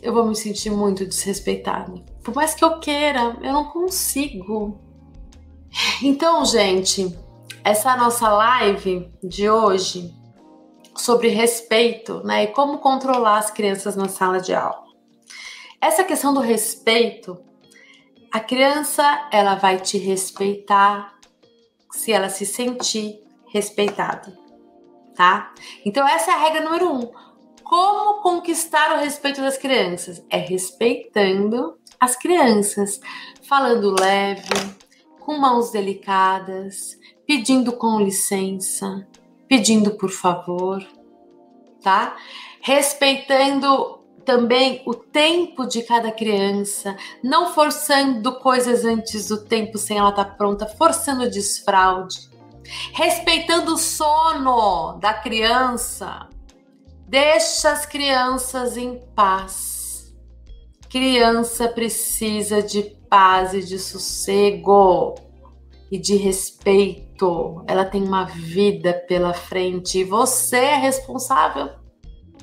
eu 0.00 0.12
vou 0.12 0.26
me 0.26 0.36
sentir 0.36 0.70
muito 0.70 1.04
desrespeitada. 1.04 1.92
Por 2.22 2.34
mais 2.34 2.54
que 2.54 2.64
eu 2.64 2.78
queira, 2.78 3.36
eu 3.42 3.52
não 3.52 3.64
consigo. 3.64 4.78
Então, 6.02 6.44
gente, 6.44 7.18
essa 7.64 7.96
nossa 7.96 8.28
live 8.28 9.12
de 9.22 9.50
hoje 9.50 10.14
sobre 10.96 11.28
respeito, 11.28 12.22
né, 12.24 12.44
e 12.44 12.46
como 12.48 12.78
controlar 12.78 13.38
as 13.38 13.50
crianças 13.50 13.96
na 13.96 14.08
sala 14.08 14.40
de 14.40 14.54
aula. 14.54 14.84
Essa 15.80 16.02
questão 16.02 16.34
do 16.34 16.40
respeito 16.40 17.38
a 18.30 18.40
criança, 18.40 19.28
ela 19.32 19.54
vai 19.54 19.78
te 19.78 19.96
respeitar 19.98 21.14
se 21.92 22.12
ela 22.12 22.28
se 22.28 22.44
sentir 22.44 23.20
respeitada, 23.52 24.36
tá? 25.14 25.52
Então 25.84 26.06
essa 26.06 26.30
é 26.30 26.34
a 26.34 26.38
regra 26.38 26.60
número 26.62 26.92
um. 26.92 27.10
Como 27.64 28.20
conquistar 28.22 28.96
o 28.96 29.00
respeito 29.00 29.40
das 29.40 29.58
crianças? 29.58 30.24
É 30.30 30.38
respeitando 30.38 31.78
as 31.98 32.16
crianças, 32.16 33.00
falando 33.42 33.98
leve, 33.98 34.48
com 35.20 35.38
mãos 35.38 35.70
delicadas, 35.70 36.98
pedindo 37.26 37.72
com 37.72 38.00
licença, 38.00 39.06
pedindo 39.46 39.92
por 39.92 40.10
favor, 40.10 40.86
tá? 41.82 42.16
Respeitando 42.60 43.97
também 44.28 44.82
o 44.84 44.92
tempo 44.92 45.64
de 45.64 45.80
cada 45.82 46.12
criança, 46.12 46.94
não 47.24 47.54
forçando 47.54 48.38
coisas 48.40 48.84
antes 48.84 49.28
do 49.28 49.42
tempo 49.42 49.78
sem 49.78 49.96
ela 49.96 50.10
estar 50.10 50.26
tá 50.26 50.34
pronta, 50.34 50.66
forçando 50.66 51.24
o 51.24 51.30
desfraude, 51.30 52.28
respeitando 52.92 53.72
o 53.72 53.78
sono 53.78 54.98
da 54.98 55.14
criança. 55.14 56.28
Deixa 57.06 57.72
as 57.72 57.86
crianças 57.86 58.76
em 58.76 59.00
paz. 59.16 60.14
Criança 60.90 61.66
precisa 61.66 62.62
de 62.62 62.82
paz 63.08 63.54
e 63.54 63.62
de 63.62 63.78
sossego 63.78 65.14
e 65.90 65.98
de 65.98 66.16
respeito. 66.16 67.64
Ela 67.66 67.86
tem 67.86 68.02
uma 68.02 68.26
vida 68.26 68.92
pela 69.08 69.32
frente 69.32 70.00
e 70.00 70.04
você 70.04 70.58
é 70.58 70.76
responsável, 70.76 71.70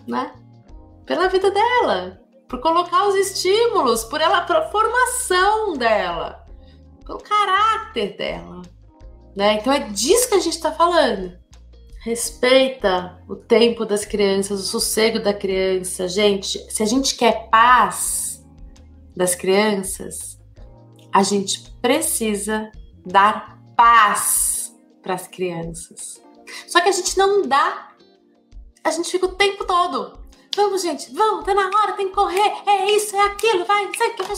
né? 0.08 0.32
Pela 1.06 1.28
vida 1.28 1.52
dela, 1.52 2.22
por 2.48 2.60
colocar 2.60 3.08
os 3.08 3.16
estímulos, 3.16 4.04
por 4.04 4.20
ela, 4.22 4.40
a 4.40 4.70
formação 4.70 5.74
dela, 5.74 6.46
pelo 7.06 7.20
caráter 7.20 8.16
dela, 8.18 8.62
né? 9.36 9.56
Então 9.56 9.72
é 9.72 9.80
disso 9.90 10.28
que 10.30 10.36
a 10.36 10.40
gente 10.40 10.56
está 10.56 10.72
falando. 10.72 11.38
Respeita 12.02 13.20
o 13.28 13.36
tempo 13.36 13.84
das 13.86 14.06
crianças, 14.06 14.60
o 14.60 14.64
sossego 14.64 15.20
da 15.20 15.34
criança, 15.34 16.08
gente. 16.08 16.60
Se 16.72 16.84
a 16.84 16.86
gente 16.86 17.16
quer 17.16 17.50
paz 17.50 18.46
das 19.16 19.34
crianças, 19.34 20.40
a 21.12 21.24
gente 21.24 21.72
precisa 21.82 22.72
dar 23.04 23.60
paz 23.76 24.76
para 25.02 25.16
as 25.16 25.28
crianças. 25.28 26.22
Só 26.68 26.80
que 26.80 26.90
a 26.90 26.92
gente 26.92 27.18
não 27.18 27.42
dá. 27.48 27.90
A 28.84 28.92
gente 28.92 29.10
fica 29.10 29.26
o 29.26 29.36
tempo 29.36 29.66
todo 29.66 30.25
Vamos, 30.56 30.82
gente, 30.84 31.14
vamos, 31.14 31.44
tá 31.44 31.54
na 31.54 31.68
hora, 31.68 31.94
tem 31.94 32.08
que 32.08 32.14
correr. 32.14 32.54
É 32.66 32.90
isso, 32.92 33.14
é 33.14 33.26
aquilo, 33.26 33.66
vai, 33.66 33.92
sei 33.96 34.12
que 34.12 34.24
vai 34.24 34.36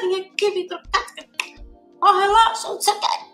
vem 0.00 0.20
aqui, 0.20 0.50
vem 0.50 0.66
trocar. 0.66 1.06
Ó, 2.02 2.18
relógio, 2.18 2.68
não 2.68 2.80
sei 2.80 2.94
o 2.94 3.00
que. 3.00 3.30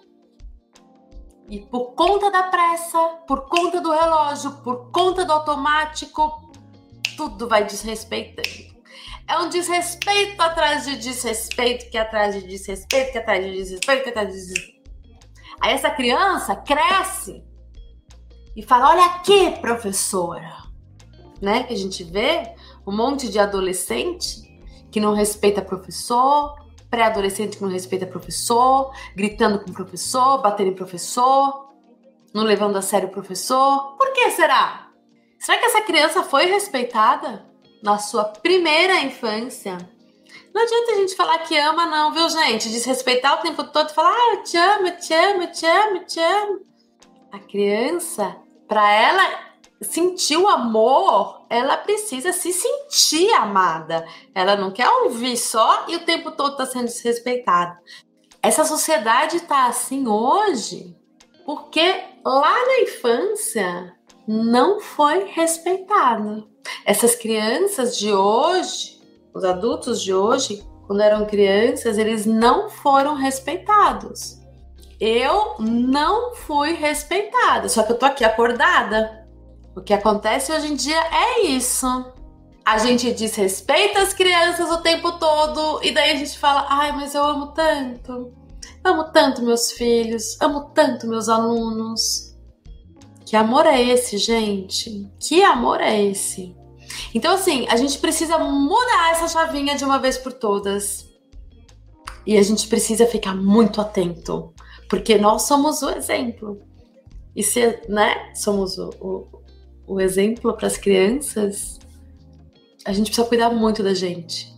E 1.48 1.60
por 1.66 1.94
conta 1.94 2.30
da 2.30 2.44
pressa, 2.44 2.98
por 3.26 3.48
conta 3.48 3.80
do 3.80 3.90
relógio, 3.90 4.62
por 4.62 4.92
conta 4.92 5.24
do 5.24 5.32
automático, 5.32 6.52
tudo 7.16 7.48
vai 7.48 7.64
desrespeitando. 7.64 8.76
É 9.28 9.38
um 9.38 9.48
desrespeito 9.48 10.40
atrás 10.40 10.84
de 10.84 10.96
desrespeito, 10.98 11.90
que 11.90 11.98
atrás 11.98 12.32
de 12.32 12.46
desrespeito, 12.46 13.10
que 13.10 13.18
atrás 13.18 13.44
de 13.44 13.50
desrespeito, 13.50 14.04
que 14.04 14.08
atrás 14.10 14.28
de 14.28 14.34
desrespeito. 14.34 14.90
Aí 15.60 15.72
essa 15.72 15.90
criança 15.90 16.54
cresce 16.54 17.42
e 18.54 18.62
fala: 18.62 18.90
Olha 18.90 19.04
aqui, 19.06 19.50
professora 19.60 20.65
né? 21.40 21.64
Que 21.64 21.74
a 21.74 21.76
gente 21.76 22.02
vê 22.04 22.54
um 22.86 22.92
monte 22.94 23.28
de 23.28 23.38
adolescente 23.38 24.46
que 24.90 25.00
não 25.00 25.14
respeita 25.14 25.60
professor, 25.60 26.54
pré-adolescente 26.90 27.56
que 27.56 27.62
não 27.62 27.70
respeita 27.70 28.06
professor, 28.06 28.92
gritando 29.14 29.58
com 29.58 29.70
o 29.70 29.74
professor, 29.74 30.40
batendo 30.40 30.70
em 30.70 30.74
professor, 30.74 31.68
não 32.32 32.44
levando 32.44 32.76
a 32.76 32.82
sério 32.82 33.08
o 33.08 33.12
professor. 33.12 33.96
Por 33.96 34.12
que 34.12 34.30
será? 34.30 34.88
Será 35.38 35.58
que 35.58 35.66
essa 35.66 35.82
criança 35.82 36.22
foi 36.22 36.46
respeitada 36.46 37.44
na 37.82 37.98
sua 37.98 38.24
primeira 38.24 39.00
infância? 39.00 39.76
Não 40.54 40.62
adianta 40.62 40.92
a 40.92 40.94
gente 40.96 41.14
falar 41.14 41.38
que 41.40 41.56
ama, 41.58 41.84
não, 41.86 42.12
viu, 42.12 42.28
gente? 42.30 42.70
Desrespeitar 42.70 43.38
o 43.38 43.42
tempo 43.42 43.62
todo 43.64 43.90
e 43.90 43.94
falar, 43.94 44.14
ah, 44.14 44.34
eu 44.34 44.42
te 44.42 44.56
amo, 44.56 44.86
eu 44.86 44.96
te 44.98 45.12
amo, 45.12 45.42
eu 45.42 45.52
te 45.52 45.66
amo, 45.66 45.96
eu 45.96 46.06
te 46.06 46.20
amo. 46.20 46.60
A 47.30 47.38
criança, 47.38 48.36
para 48.66 48.90
ela 48.90 49.22
sentir 49.80 50.36
o 50.36 50.48
amor, 50.48 51.46
ela 51.50 51.76
precisa 51.76 52.32
se 52.32 52.52
sentir 52.52 53.30
amada. 53.32 54.06
Ela 54.34 54.56
não 54.56 54.70
quer 54.70 54.88
ouvir 54.88 55.36
só 55.36 55.84
e 55.88 55.96
o 55.96 56.04
tempo 56.04 56.30
todo 56.30 56.52
está 56.52 56.66
sendo 56.66 56.86
desrespeitada. 56.86 57.78
Essa 58.42 58.64
sociedade 58.64 59.36
está 59.36 59.66
assim 59.66 60.06
hoje 60.06 60.96
porque 61.44 62.02
lá 62.24 62.66
na 62.66 62.80
infância 62.80 63.94
não 64.26 64.80
foi 64.80 65.24
respeitada. 65.26 66.44
Essas 66.84 67.14
crianças 67.14 67.96
de 67.96 68.12
hoje, 68.12 69.00
os 69.32 69.44
adultos 69.44 70.02
de 70.02 70.12
hoje, 70.12 70.66
quando 70.86 71.00
eram 71.00 71.26
crianças, 71.26 71.98
eles 71.98 72.26
não 72.26 72.68
foram 72.68 73.14
respeitados. 73.14 74.40
Eu 74.98 75.56
não 75.58 76.34
fui 76.34 76.72
respeitada, 76.72 77.68
só 77.68 77.82
que 77.82 77.92
eu 77.92 77.98
tô 77.98 78.06
aqui 78.06 78.24
acordada 78.24 79.25
o 79.76 79.82
que 79.82 79.92
acontece 79.92 80.50
hoje 80.50 80.72
em 80.72 80.74
dia 80.74 80.98
é 80.98 81.42
isso. 81.42 81.86
A 82.64 82.78
gente 82.78 83.12
desrespeita 83.12 84.00
as 84.00 84.14
crianças 84.14 84.70
o 84.70 84.78
tempo 84.78 85.12
todo 85.18 85.80
e 85.84 85.92
daí 85.92 86.12
a 86.12 86.16
gente 86.16 86.38
fala: 86.38 86.66
ai, 86.68 86.92
mas 86.92 87.14
eu 87.14 87.22
amo 87.22 87.48
tanto. 87.48 88.32
Amo 88.82 89.04
tanto 89.12 89.42
meus 89.42 89.72
filhos, 89.72 90.40
amo 90.40 90.70
tanto 90.74 91.06
meus 91.06 91.28
alunos. 91.28 92.34
Que 93.26 93.36
amor 93.36 93.66
é 93.66 93.82
esse, 93.82 94.16
gente? 94.16 95.10
Que 95.20 95.42
amor 95.42 95.80
é 95.80 96.02
esse? 96.04 96.56
Então, 97.14 97.34
assim, 97.34 97.66
a 97.68 97.76
gente 97.76 97.98
precisa 97.98 98.38
mudar 98.38 99.10
essa 99.10 99.28
chavinha 99.28 99.76
de 99.76 99.84
uma 99.84 99.98
vez 99.98 100.16
por 100.16 100.32
todas. 100.32 101.06
E 102.24 102.38
a 102.38 102.42
gente 102.42 102.66
precisa 102.68 103.06
ficar 103.06 103.34
muito 103.34 103.80
atento, 103.80 104.52
porque 104.88 105.18
nós 105.18 105.42
somos 105.42 105.82
o 105.82 105.90
exemplo. 105.90 106.60
E 107.34 107.42
se 107.42 107.80
né, 107.88 108.32
somos 108.34 108.78
o, 108.78 108.90
o, 109.00 109.36
o 109.86 110.00
exemplo 110.00 110.52
para 110.54 110.66
as 110.66 110.76
crianças, 110.76 111.78
a 112.84 112.92
gente 112.92 113.06
precisa 113.06 113.26
cuidar 113.26 113.50
muito 113.50 113.82
da 113.82 113.94
gente. 113.94 114.54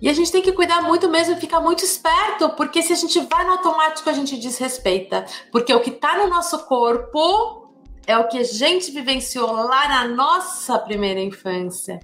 E 0.00 0.08
a 0.08 0.12
gente 0.12 0.32
tem 0.32 0.42
que 0.42 0.50
cuidar 0.50 0.82
muito 0.82 1.08
mesmo 1.08 1.36
ficar 1.36 1.60
muito 1.60 1.84
esperto, 1.84 2.50
porque 2.50 2.82
se 2.82 2.92
a 2.92 2.96
gente 2.96 3.20
vai 3.20 3.44
no 3.44 3.52
automático, 3.52 4.10
a 4.10 4.12
gente 4.12 4.36
desrespeita. 4.36 5.24
Porque 5.52 5.72
o 5.72 5.80
que 5.80 5.90
está 5.90 6.18
no 6.18 6.28
nosso 6.28 6.66
corpo 6.66 7.72
é 8.04 8.18
o 8.18 8.26
que 8.26 8.38
a 8.38 8.42
gente 8.42 8.90
vivenciou 8.90 9.52
lá 9.52 9.88
na 9.88 10.08
nossa 10.08 10.76
primeira 10.78 11.20
infância. 11.20 12.00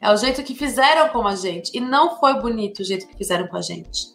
É 0.00 0.10
o 0.10 0.16
jeito 0.16 0.42
que 0.42 0.54
fizeram 0.54 1.10
com 1.10 1.26
a 1.26 1.36
gente. 1.36 1.70
E 1.76 1.80
não 1.80 2.18
foi 2.18 2.40
bonito 2.40 2.80
o 2.80 2.84
jeito 2.84 3.06
que 3.06 3.16
fizeram 3.16 3.46
com 3.46 3.58
a 3.58 3.62
gente. 3.62 4.14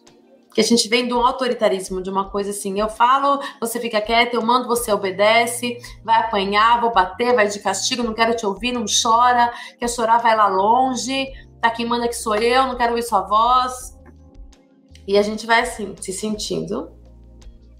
Que 0.58 0.62
a 0.62 0.64
gente 0.64 0.88
vem 0.88 1.06
de 1.06 1.14
um 1.14 1.24
autoritarismo, 1.24 2.02
de 2.02 2.10
uma 2.10 2.28
coisa 2.28 2.50
assim: 2.50 2.80
eu 2.80 2.88
falo, 2.88 3.40
você 3.60 3.78
fica 3.78 4.00
quieta, 4.00 4.34
eu 4.34 4.42
mando, 4.42 4.66
você 4.66 4.92
obedece, 4.92 5.78
vai 6.02 6.18
apanhar, 6.18 6.80
vou 6.80 6.92
bater, 6.92 7.32
vai 7.32 7.46
de 7.46 7.60
castigo, 7.60 8.02
não 8.02 8.12
quero 8.12 8.34
te 8.34 8.44
ouvir, 8.44 8.72
não 8.72 8.84
chora, 8.84 9.52
quer 9.78 9.88
chorar, 9.88 10.18
vai 10.18 10.36
lá 10.36 10.48
longe 10.48 11.28
tá 11.60 11.70
quem 11.70 11.86
manda 11.86 12.08
que 12.08 12.16
sou 12.16 12.34
eu, 12.34 12.66
não 12.66 12.76
quero 12.76 12.90
ouvir 12.90 13.04
sua 13.04 13.20
voz. 13.20 13.96
E 15.06 15.16
a 15.16 15.22
gente 15.22 15.46
vai 15.46 15.60
assim, 15.60 15.94
se 16.00 16.12
sentindo 16.12 16.90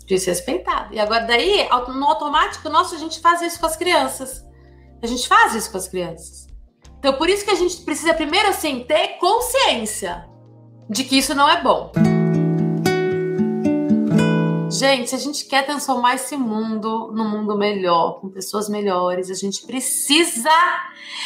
desrespeitado. 0.07 0.95
E 0.95 1.01
agora 1.01 1.25
daí, 1.25 1.69
no 1.89 2.07
automático 2.07 2.69
nosso, 2.69 2.95
a 2.95 2.99
gente 2.99 3.19
faz 3.19 3.43
isso 3.43 3.59
com 3.59 3.67
as 3.67 3.77
crianças. 3.77 4.47
A 5.03 5.07
gente 5.09 5.27
faz 5.27 5.53
isso 5.57 5.71
com 5.73 5.79
as 5.79 5.89
crianças. 5.89 6.47
Então 7.01 7.15
por 7.15 7.29
isso 7.29 7.45
que 7.45 7.51
a 7.51 7.57
gente 7.57 7.79
precisa 7.79 8.15
primeiro 8.15 8.49
assim 8.49 8.85
ter 8.85 9.19
consciência 9.19 10.29
de 10.89 11.03
que 11.03 11.19
isso 11.19 11.35
não 11.35 11.49
é 11.49 11.61
bom. 11.61 11.91
Gente, 14.71 15.09
se 15.09 15.15
a 15.15 15.19
gente 15.19 15.47
quer 15.47 15.65
transformar 15.65 16.17
esse 16.17 16.37
mundo 16.37 17.11
num 17.13 17.27
mundo 17.27 17.57
melhor, 17.57 18.21
com 18.21 18.29
pessoas 18.29 18.69
melhores, 18.69 19.31
a 19.31 19.35
gente 19.35 19.67
precisa 19.67 20.51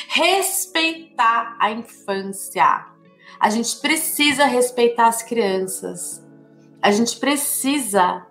respeitar 0.08 1.56
a 1.58 1.72
infância. 1.72 2.86
A 3.40 3.50
gente 3.50 3.76
precisa 3.80 4.44
respeitar 4.44 5.08
as 5.08 5.24
crianças. 5.24 6.24
A 6.80 6.92
gente 6.92 7.18
precisa 7.18 8.24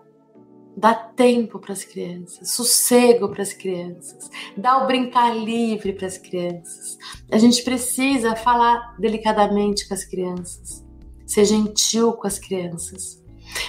dar 0.77 1.13
tempo 1.13 1.59
para 1.59 1.73
as 1.73 1.83
crianças, 1.83 2.51
sossego 2.51 3.27
para 3.27 3.41
as 3.41 3.51
crianças, 3.51 4.29
dar 4.55 4.81
o 4.81 4.87
brincar 4.87 5.35
livre 5.35 5.91
para 5.91 6.07
as 6.07 6.17
crianças. 6.17 6.97
A 7.29 7.37
gente 7.37 7.61
precisa 7.63 8.33
falar 8.37 8.95
delicadamente 8.97 9.85
com 9.89 9.93
as 9.93 10.05
crianças, 10.05 10.85
ser 11.27 11.43
gentil 11.43 12.13
com 12.13 12.25
as 12.25 12.39
crianças. 12.39 13.20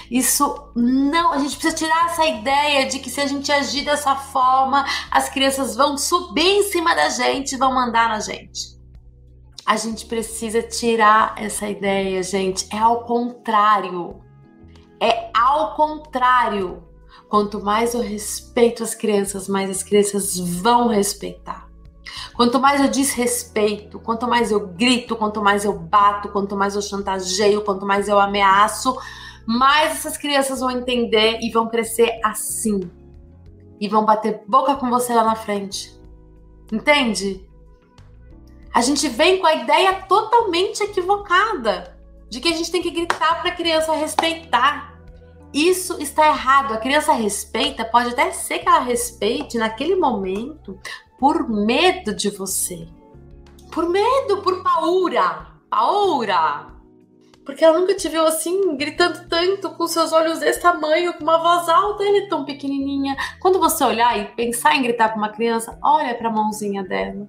Isso 0.09 0.71
não, 0.75 1.33
a 1.33 1.37
gente 1.39 1.55
precisa 1.55 1.75
tirar 1.75 2.05
essa 2.05 2.25
ideia 2.25 2.85
de 2.87 2.99
que 2.99 3.09
se 3.09 3.21
a 3.21 3.27
gente 3.27 3.51
agir 3.51 3.83
dessa 3.83 4.15
forma, 4.15 4.85
as 5.11 5.29
crianças 5.29 5.75
vão 5.75 5.97
subir 5.97 6.59
em 6.59 6.63
cima 6.63 6.95
da 6.95 7.09
gente 7.09 7.57
vão 7.57 7.73
mandar 7.73 8.09
na 8.09 8.19
gente. 8.19 8.73
A 9.65 9.77
gente 9.77 10.05
precisa 10.05 10.61
tirar 10.61 11.35
essa 11.37 11.69
ideia, 11.69 12.21
gente. 12.21 12.67
É 12.69 12.77
ao 12.77 13.05
contrário. 13.05 14.21
É 14.99 15.29
ao 15.33 15.75
contrário. 15.75 16.83
Quanto 17.29 17.63
mais 17.63 17.93
eu 17.93 18.01
respeito 18.01 18.83
as 18.83 18.93
crianças, 18.93 19.47
mais 19.47 19.69
as 19.69 19.81
crianças 19.81 20.37
vão 20.37 20.87
respeitar. 20.87 21.69
Quanto 22.35 22.59
mais 22.59 22.81
eu 22.81 22.89
desrespeito, 22.89 23.99
quanto 23.99 24.27
mais 24.27 24.51
eu 24.51 24.67
grito, 24.67 25.15
quanto 25.15 25.41
mais 25.41 25.63
eu 25.63 25.73
bato, 25.73 26.29
quanto 26.29 26.55
mais 26.55 26.75
eu 26.75 26.81
chantageio, 26.81 27.61
quanto 27.61 27.85
mais 27.85 28.07
eu 28.07 28.19
ameaço, 28.19 28.97
mais 29.45 29.91
essas 29.91 30.17
crianças 30.17 30.59
vão 30.59 30.71
entender 30.71 31.39
e 31.41 31.49
vão 31.51 31.67
crescer 31.67 32.19
assim. 32.23 32.79
E 33.79 33.87
vão 33.87 34.05
bater 34.05 34.43
boca 34.47 34.75
com 34.75 34.89
você 34.89 35.13
lá 35.13 35.23
na 35.23 35.35
frente. 35.35 35.93
Entende? 36.71 37.47
A 38.73 38.81
gente 38.81 39.07
vem 39.07 39.39
com 39.39 39.45
a 39.45 39.53
ideia 39.53 39.93
totalmente 40.07 40.81
equivocada 40.81 41.95
de 42.29 42.39
que 42.39 42.47
a 42.47 42.55
gente 42.55 42.71
tem 42.71 42.81
que 42.81 42.89
gritar 42.89 43.41
para 43.41 43.51
a 43.51 43.55
criança 43.55 43.93
respeitar. 43.93 44.97
Isso 45.53 46.01
está 46.01 46.27
errado. 46.27 46.73
A 46.73 46.77
criança 46.77 47.13
respeita, 47.13 47.85
pode 47.85 48.09
até 48.09 48.31
ser 48.31 48.59
que 48.59 48.67
ela 48.67 48.79
respeite 48.79 49.59
naquele 49.59 49.95
momento 49.95 50.79
por 51.19 51.47
medo 51.47 52.15
de 52.15 52.31
você. 52.31 52.87
Por 53.71 53.87
medo, 53.87 54.41
por 54.41 54.63
paura. 54.63 55.53
Paura! 55.69 56.72
Porque 57.45 57.63
ela 57.63 57.79
nunca 57.79 57.93
te 57.93 58.07
viu 58.07 58.25
assim, 58.25 58.75
gritando 58.77 59.27
tanto, 59.27 59.69
com 59.71 59.85
seus 59.85 60.13
olhos 60.13 60.39
desse 60.39 60.61
tamanho, 60.61 61.13
com 61.13 61.23
uma 61.23 61.37
voz 61.37 61.67
alta, 61.67 62.03
ele 62.03 62.19
é 62.19 62.27
tão 62.27 62.45
pequenininha. 62.45 63.17
Quando 63.39 63.59
você 63.59 63.83
olhar 63.83 64.17
e 64.17 64.25
pensar 64.33 64.75
em 64.75 64.81
gritar 64.81 65.09
para 65.09 65.17
uma 65.17 65.29
criança, 65.29 65.77
olha 65.83 66.15
para 66.15 66.29
a 66.29 66.31
mãozinha 66.31 66.83
dela. 66.83 67.27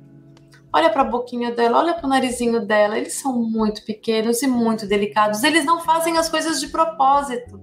Olha 0.72 0.90
para 0.90 1.02
a 1.02 1.04
boquinha 1.04 1.52
dela, 1.52 1.78
olha 1.78 1.94
para 1.94 2.06
o 2.06 2.08
narizinho 2.08 2.64
dela. 2.64 2.98
Eles 2.98 3.14
são 3.14 3.32
muito 3.32 3.84
pequenos 3.84 4.42
e 4.42 4.46
muito 4.46 4.86
delicados. 4.86 5.42
Eles 5.42 5.64
não 5.64 5.80
fazem 5.80 6.16
as 6.16 6.28
coisas 6.28 6.60
de 6.60 6.68
propósito. 6.68 7.60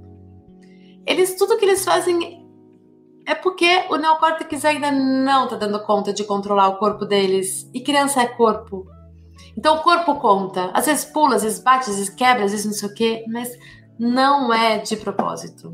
Eles 1.05 1.35
tudo 1.35 1.57
que 1.57 1.65
eles 1.65 1.83
fazem 1.83 2.45
é 3.25 3.35
porque 3.35 3.85
o 3.89 3.97
neocórtex 3.97 4.65
ainda 4.65 4.91
não 4.91 5.45
está 5.45 5.55
dando 5.55 5.83
conta 5.83 6.13
de 6.13 6.23
controlar 6.23 6.69
o 6.69 6.77
corpo 6.77 7.05
deles. 7.05 7.69
E 7.73 7.81
criança 7.81 8.21
é 8.21 8.27
corpo. 8.27 8.85
Então 9.57 9.77
o 9.77 9.81
corpo 9.81 10.15
conta. 10.15 10.71
Às 10.73 10.85
vezes 10.85 11.05
pula, 11.05 11.35
às 11.35 11.43
vezes 11.43 11.59
bate, 11.59 11.89
às 11.89 11.95
vezes 11.97 12.09
quebra, 12.09 12.45
às 12.45 12.51
vezes 12.51 12.65
não 12.65 12.73
sei 12.73 12.89
o 12.89 12.93
quê, 12.93 13.25
mas 13.27 13.57
não 13.99 14.53
é 14.53 14.79
de 14.79 14.95
propósito. 14.97 15.73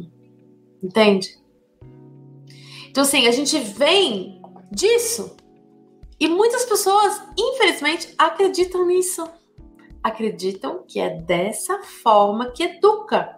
Entende? 0.83 1.37
Então, 2.89 3.03
assim, 3.03 3.27
a 3.27 3.31
gente 3.31 3.59
vem 3.59 4.41
disso. 4.71 5.35
E 6.19 6.27
muitas 6.27 6.65
pessoas, 6.65 7.21
infelizmente, 7.37 8.13
acreditam 8.17 8.85
nisso. 8.85 9.27
Acreditam 10.03 10.83
que 10.87 10.99
é 10.99 11.09
dessa 11.09 11.83
forma 11.83 12.51
que 12.51 12.63
educa. 12.63 13.36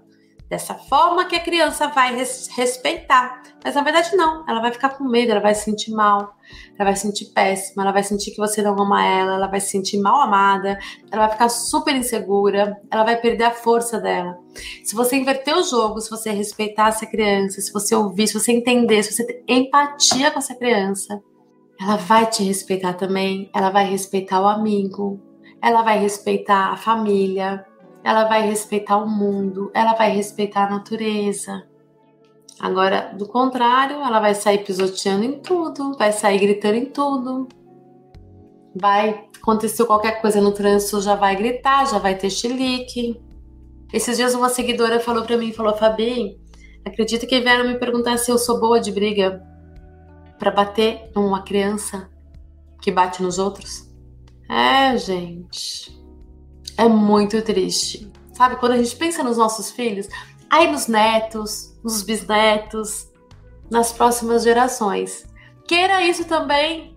Dessa 0.50 0.74
forma 0.74 1.26
que 1.26 1.36
a 1.36 1.40
criança 1.40 1.88
vai 1.90 2.16
res 2.16 2.50
respeitar. 2.56 3.44
Mas 3.64 3.76
na 3.76 3.84
verdade 3.84 4.16
não, 4.16 4.44
ela 4.50 4.60
vai 4.60 4.72
ficar 4.72 4.90
com 4.90 5.04
medo, 5.04 5.32
ela 5.32 5.40
vai 5.40 5.54
se 5.54 5.66
sentir 5.66 5.92
mal, 5.92 6.36
ela 6.78 6.90
vai 6.90 6.96
se 6.96 7.04
sentir 7.04 7.26
péssima, 7.26 7.84
ela 7.84 7.92
vai 7.92 8.02
sentir 8.02 8.32
que 8.32 8.38
você 8.38 8.62
não 8.62 8.74
ama 8.82 9.06
ela, 9.06 9.36
ela 9.36 9.48
vai 9.48 9.60
se 9.60 9.70
sentir 9.70 10.00
mal 10.00 10.20
amada, 10.22 10.80
ela 11.12 11.28
vai 11.28 11.32
ficar 11.34 11.50
super 11.50 11.96
insegura, 11.96 12.82
ela 12.90 13.04
vai 13.04 13.22
perder 13.22 13.44
a 13.44 13.52
força 13.52 14.00
dela. 14.00 14.40
Se 14.84 14.96
você 14.96 15.18
inverter 15.18 15.56
o 15.56 15.62
jogo, 15.62 16.02
se 16.02 16.10
você 16.10 16.32
respeitar 16.32 16.88
essa 16.88 17.06
criança, 17.06 17.62
se 17.62 17.72
você 17.72 17.94
ouvir, 17.94 18.28
se 18.28 18.34
você 18.34 18.52
entender, 18.52 19.04
se 19.04 19.14
você 19.14 19.26
ter 19.28 19.44
empatia 19.48 20.32
com 20.32 20.40
essa 20.40 20.56
criança, 20.56 21.22
ela 21.80 21.96
vai 21.96 22.26
te 22.26 22.44
respeitar 22.44 22.94
também, 22.94 23.52
ela 23.54 23.70
vai 23.70 23.86
respeitar 23.86 24.42
o 24.42 24.48
amigo, 24.48 25.20
ela 25.62 25.82
vai 25.82 26.00
respeitar 26.00 26.72
a 26.72 26.78
família, 26.78 27.66
ela 28.04 28.26
vai 28.26 28.48
respeitar 28.48 28.98
o 28.98 29.08
mundo, 29.08 29.72
ela 29.74 29.94
vai 29.94 30.12
respeitar 30.12 30.66
a 30.66 30.70
natureza. 30.70 31.64
Agora, 32.60 33.14
do 33.18 33.26
contrário, 33.26 33.98
ela 33.98 34.20
vai 34.20 34.36
sair 34.36 34.60
pisoteando 34.66 35.24
em 35.24 35.40
tudo, 35.40 35.98
vai 35.98 36.12
sair 36.12 36.40
gritando 36.40 36.76
em 36.76 36.86
tudo. 36.86 37.48
Vai 38.76 39.28
acontecer 39.42 39.86
qualquer 39.86 40.22
coisa 40.22 40.42
no 40.42 40.52
trânsito, 40.52 41.02
já 41.02 41.16
vai 41.16 41.36
gritar, 41.36 41.86
já 41.88 41.98
vai 41.98 42.16
ter 42.16 42.30
chilique. 42.30 43.20
Esses 43.94 44.18
dias 44.18 44.36
uma 44.36 44.50
seguidora 44.50 45.00
falou 45.00 45.24
para 45.24 45.38
mim, 45.38 45.54
falou: 45.54 45.76
"Fabi, 45.76 46.38
acredita 46.86 47.26
que 47.26 47.40
vieram 47.40 47.68
me 47.68 47.80
perguntar 47.80 48.18
se 48.18 48.30
eu 48.30 48.38
sou 48.38 48.60
boa 48.60 48.80
de 48.80 48.92
briga 48.92 49.42
para 50.38 50.52
bater 50.52 51.10
numa 51.16 51.44
criança 51.44 52.10
que 52.82 52.92
bate 52.92 53.24
nos 53.24 53.40
outros?" 53.40 53.90
É, 54.50 54.98
gente. 54.98 55.98
É 56.80 56.88
muito 56.88 57.42
triste. 57.42 58.10
Sabe, 58.34 58.56
quando 58.56 58.72
a 58.72 58.78
gente 58.78 58.96
pensa 58.96 59.22
nos 59.22 59.36
nossos 59.36 59.70
filhos, 59.70 60.08
aí 60.50 60.72
nos 60.72 60.88
netos, 60.88 61.78
nos 61.84 62.02
bisnetos, 62.04 63.10
nas 63.70 63.92
próximas 63.92 64.44
gerações. 64.44 65.26
Queira 65.68 66.02
isso 66.04 66.24
também, 66.24 66.96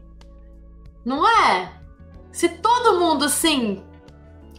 não 1.05 1.29
é? 1.29 1.73
Se 2.31 2.49
todo 2.49 3.01
mundo, 3.01 3.25
assim, 3.25 3.83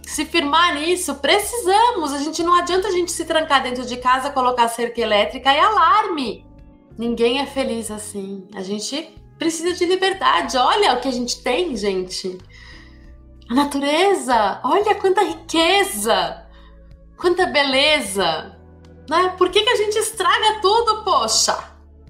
se 0.05 0.25
firmar 0.25 0.75
nisso, 0.75 1.15
precisamos. 1.15 2.11
A 2.11 2.17
gente 2.17 2.43
não 2.43 2.55
adianta 2.55 2.89
a 2.89 2.91
gente 2.91 3.13
se 3.13 3.23
trancar 3.23 3.63
dentro 3.63 3.85
de 3.85 3.95
casa, 3.95 4.29
colocar 4.29 4.67
cerca 4.67 4.99
elétrica 4.99 5.53
e 5.53 5.57
alarme. 5.57 6.45
Ninguém 6.97 7.39
é 7.39 7.45
feliz 7.45 7.89
assim. 7.89 8.45
A 8.53 8.61
gente 8.61 9.15
precisa 9.39 9.71
de 9.71 9.85
liberdade. 9.85 10.57
Olha 10.57 10.95
o 10.95 10.99
que 10.99 11.07
a 11.07 11.13
gente 11.13 11.41
tem, 11.41 11.77
gente. 11.77 12.37
A 13.49 13.53
natureza, 13.53 14.61
olha 14.63 14.95
quanta 14.95 15.23
riqueza, 15.23 16.45
quanta 17.17 17.45
beleza. 17.45 18.57
Né? 19.09 19.35
Por 19.37 19.49
que, 19.49 19.61
que 19.61 19.69
a 19.69 19.75
gente 19.75 19.97
estraga 19.97 20.61
tudo, 20.61 21.03
poxa? 21.03 21.57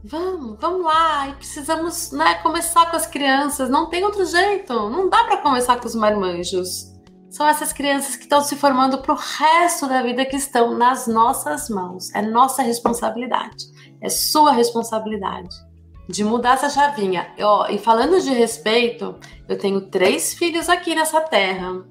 Vamos, 0.03 0.57
vamos 0.59 0.83
lá. 0.83 1.29
E 1.29 1.33
precisamos 1.33 2.11
né, 2.11 2.35
começar 2.35 2.89
com 2.89 2.95
as 2.95 3.07
crianças. 3.07 3.69
Não 3.69 3.89
tem 3.89 4.03
outro 4.03 4.25
jeito. 4.25 4.89
Não 4.89 5.09
dá 5.09 5.23
para 5.23 5.37
começar 5.37 5.77
com 5.79 5.87
os 5.87 5.95
marmanjos. 5.95 6.91
São 7.29 7.47
essas 7.47 7.73
crianças 7.73 8.15
que 8.15 8.23
estão 8.23 8.41
se 8.41 8.55
formando 8.55 8.99
para 8.99 9.13
o 9.13 9.17
resto 9.17 9.87
da 9.87 10.03
vida 10.03 10.25
que 10.25 10.35
estão 10.35 10.77
nas 10.77 11.07
nossas 11.07 11.67
mãos. 11.67 12.13
É 12.13 12.21
nossa 12.21 12.61
responsabilidade. 12.61 13.65
É 14.01 14.09
sua 14.09 14.51
responsabilidade 14.51 15.72
de 16.07 16.23
mudar 16.23 16.55
essa 16.55 16.69
chavinha. 16.69 17.33
Eu, 17.37 17.65
e 17.69 17.77
falando 17.77 18.21
de 18.21 18.29
respeito, 18.29 19.15
eu 19.47 19.57
tenho 19.57 19.89
três 19.89 20.33
filhos 20.33 20.69
aqui 20.69 20.95
nessa 20.95 21.21
terra. 21.21 21.85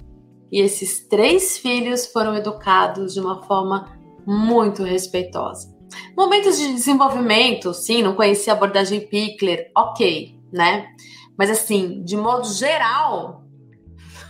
E 0.51 0.61
esses 0.61 1.07
três 1.09 1.59
filhos 1.59 2.07
foram 2.07 2.37
educados 2.37 3.15
de 3.15 3.21
uma 3.21 3.43
forma 3.43 3.99
muito 4.27 4.83
respeitosa. 4.83 5.73
Momentos 6.17 6.59
de 6.59 6.73
desenvolvimento, 6.73 7.73
sim, 7.73 8.03
não 8.03 8.15
conhecia 8.15 8.53
a 8.53 8.57
abordagem 8.57 9.01
Pickler, 9.01 9.71
ok, 9.77 10.39
né? 10.53 10.89
Mas 11.37 11.51
assim, 11.51 12.03
de 12.03 12.17
modo 12.17 12.47
geral, 12.49 13.45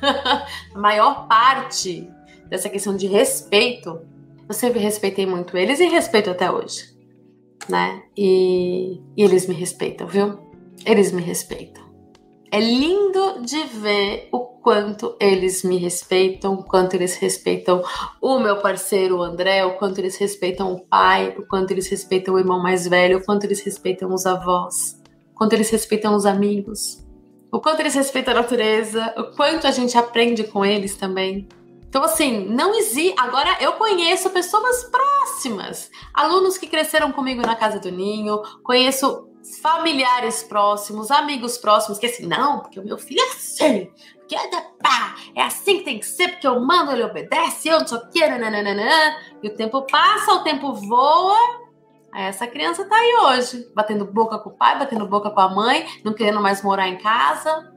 a 0.74 0.78
maior 0.78 1.26
parte 1.26 2.08
dessa 2.48 2.68
questão 2.68 2.96
de 2.96 3.06
respeito, 3.06 4.00
eu 4.48 4.54
sempre 4.54 4.80
respeitei 4.80 5.26
muito 5.26 5.56
eles 5.56 5.80
e 5.80 5.86
respeito 5.86 6.30
até 6.30 6.50
hoje, 6.50 6.91
né? 7.68 8.02
E, 8.16 9.00
e 9.16 9.22
eles 9.22 9.46
me 9.46 9.54
respeitam, 9.54 10.06
viu? 10.06 10.38
Eles 10.84 11.12
me 11.12 11.22
respeitam. 11.22 11.82
É 12.50 12.60
lindo 12.60 13.40
de 13.42 13.62
ver 13.64 14.28
o 14.30 14.40
quanto 14.40 15.16
eles 15.18 15.64
me 15.64 15.76
respeitam, 15.76 16.54
o 16.54 16.64
quanto 16.64 16.94
eles 16.94 17.16
respeitam 17.16 17.82
o 18.20 18.38
meu 18.38 18.58
parceiro 18.58 19.22
André, 19.22 19.64
o 19.64 19.76
quanto 19.76 19.98
eles 19.98 20.16
respeitam 20.16 20.72
o 20.72 20.80
pai, 20.80 21.34
o 21.38 21.46
quanto 21.46 21.70
eles 21.70 21.88
respeitam 21.88 22.34
o 22.34 22.38
irmão 22.38 22.62
mais 22.62 22.86
velho, 22.86 23.18
o 23.18 23.24
quanto 23.24 23.44
eles 23.44 23.60
respeitam 23.62 24.12
os 24.12 24.26
avós, 24.26 25.00
o 25.32 25.34
quanto 25.34 25.54
eles 25.54 25.70
respeitam 25.70 26.14
os 26.14 26.26
amigos, 26.26 27.02
o 27.50 27.60
quanto 27.60 27.80
eles 27.80 27.94
respeitam 27.94 28.34
a 28.34 28.42
natureza, 28.42 29.14
o 29.16 29.34
quanto 29.34 29.66
a 29.66 29.70
gente 29.70 29.96
aprende 29.98 30.44
com 30.44 30.64
eles 30.64 30.96
também. 30.96 31.48
Então, 31.92 32.04
assim, 32.04 32.46
não 32.46 32.74
existe. 32.74 33.14
Agora 33.18 33.54
eu 33.60 33.74
conheço 33.74 34.30
pessoas 34.30 34.84
próximas, 34.84 35.90
alunos 36.14 36.56
que 36.56 36.66
cresceram 36.66 37.12
comigo 37.12 37.42
na 37.42 37.54
casa 37.54 37.78
do 37.78 37.92
Ninho, 37.92 38.40
conheço 38.62 39.28
familiares 39.60 40.42
próximos, 40.42 41.10
amigos 41.10 41.58
próximos, 41.58 41.98
que 41.98 42.06
assim, 42.06 42.26
não, 42.26 42.60
porque 42.60 42.80
o 42.80 42.82
meu 42.82 42.96
filho 42.96 43.20
é 43.20 43.28
assim, 43.28 43.90
porque 44.16 44.34
é, 44.34 44.48
pá, 44.82 45.16
é 45.34 45.42
assim 45.42 45.80
que 45.80 45.84
tem 45.84 45.98
que 45.98 46.06
ser, 46.06 46.28
porque 46.28 46.46
eu 46.46 46.58
mando, 46.60 46.92
ele 46.92 47.04
obedece, 47.04 47.68
eu 47.68 47.80
não 47.80 47.86
sei 47.86 47.98
o 47.98 48.08
que, 48.08 48.26
nananana, 48.26 49.18
e 49.42 49.48
o 49.48 49.54
tempo 49.54 49.82
passa, 49.82 50.32
o 50.32 50.42
tempo 50.42 50.72
voa, 50.72 51.36
aí 52.10 52.22
essa 52.22 52.46
criança 52.46 52.86
tá 52.86 52.96
aí 52.96 53.14
hoje, 53.26 53.70
batendo 53.74 54.06
boca 54.06 54.38
com 54.38 54.48
o 54.48 54.56
pai, 54.56 54.78
batendo 54.78 55.06
boca 55.06 55.30
com 55.30 55.40
a 55.40 55.50
mãe, 55.50 55.86
não 56.02 56.14
querendo 56.14 56.40
mais 56.40 56.62
morar 56.62 56.88
em 56.88 56.96
casa. 56.96 57.70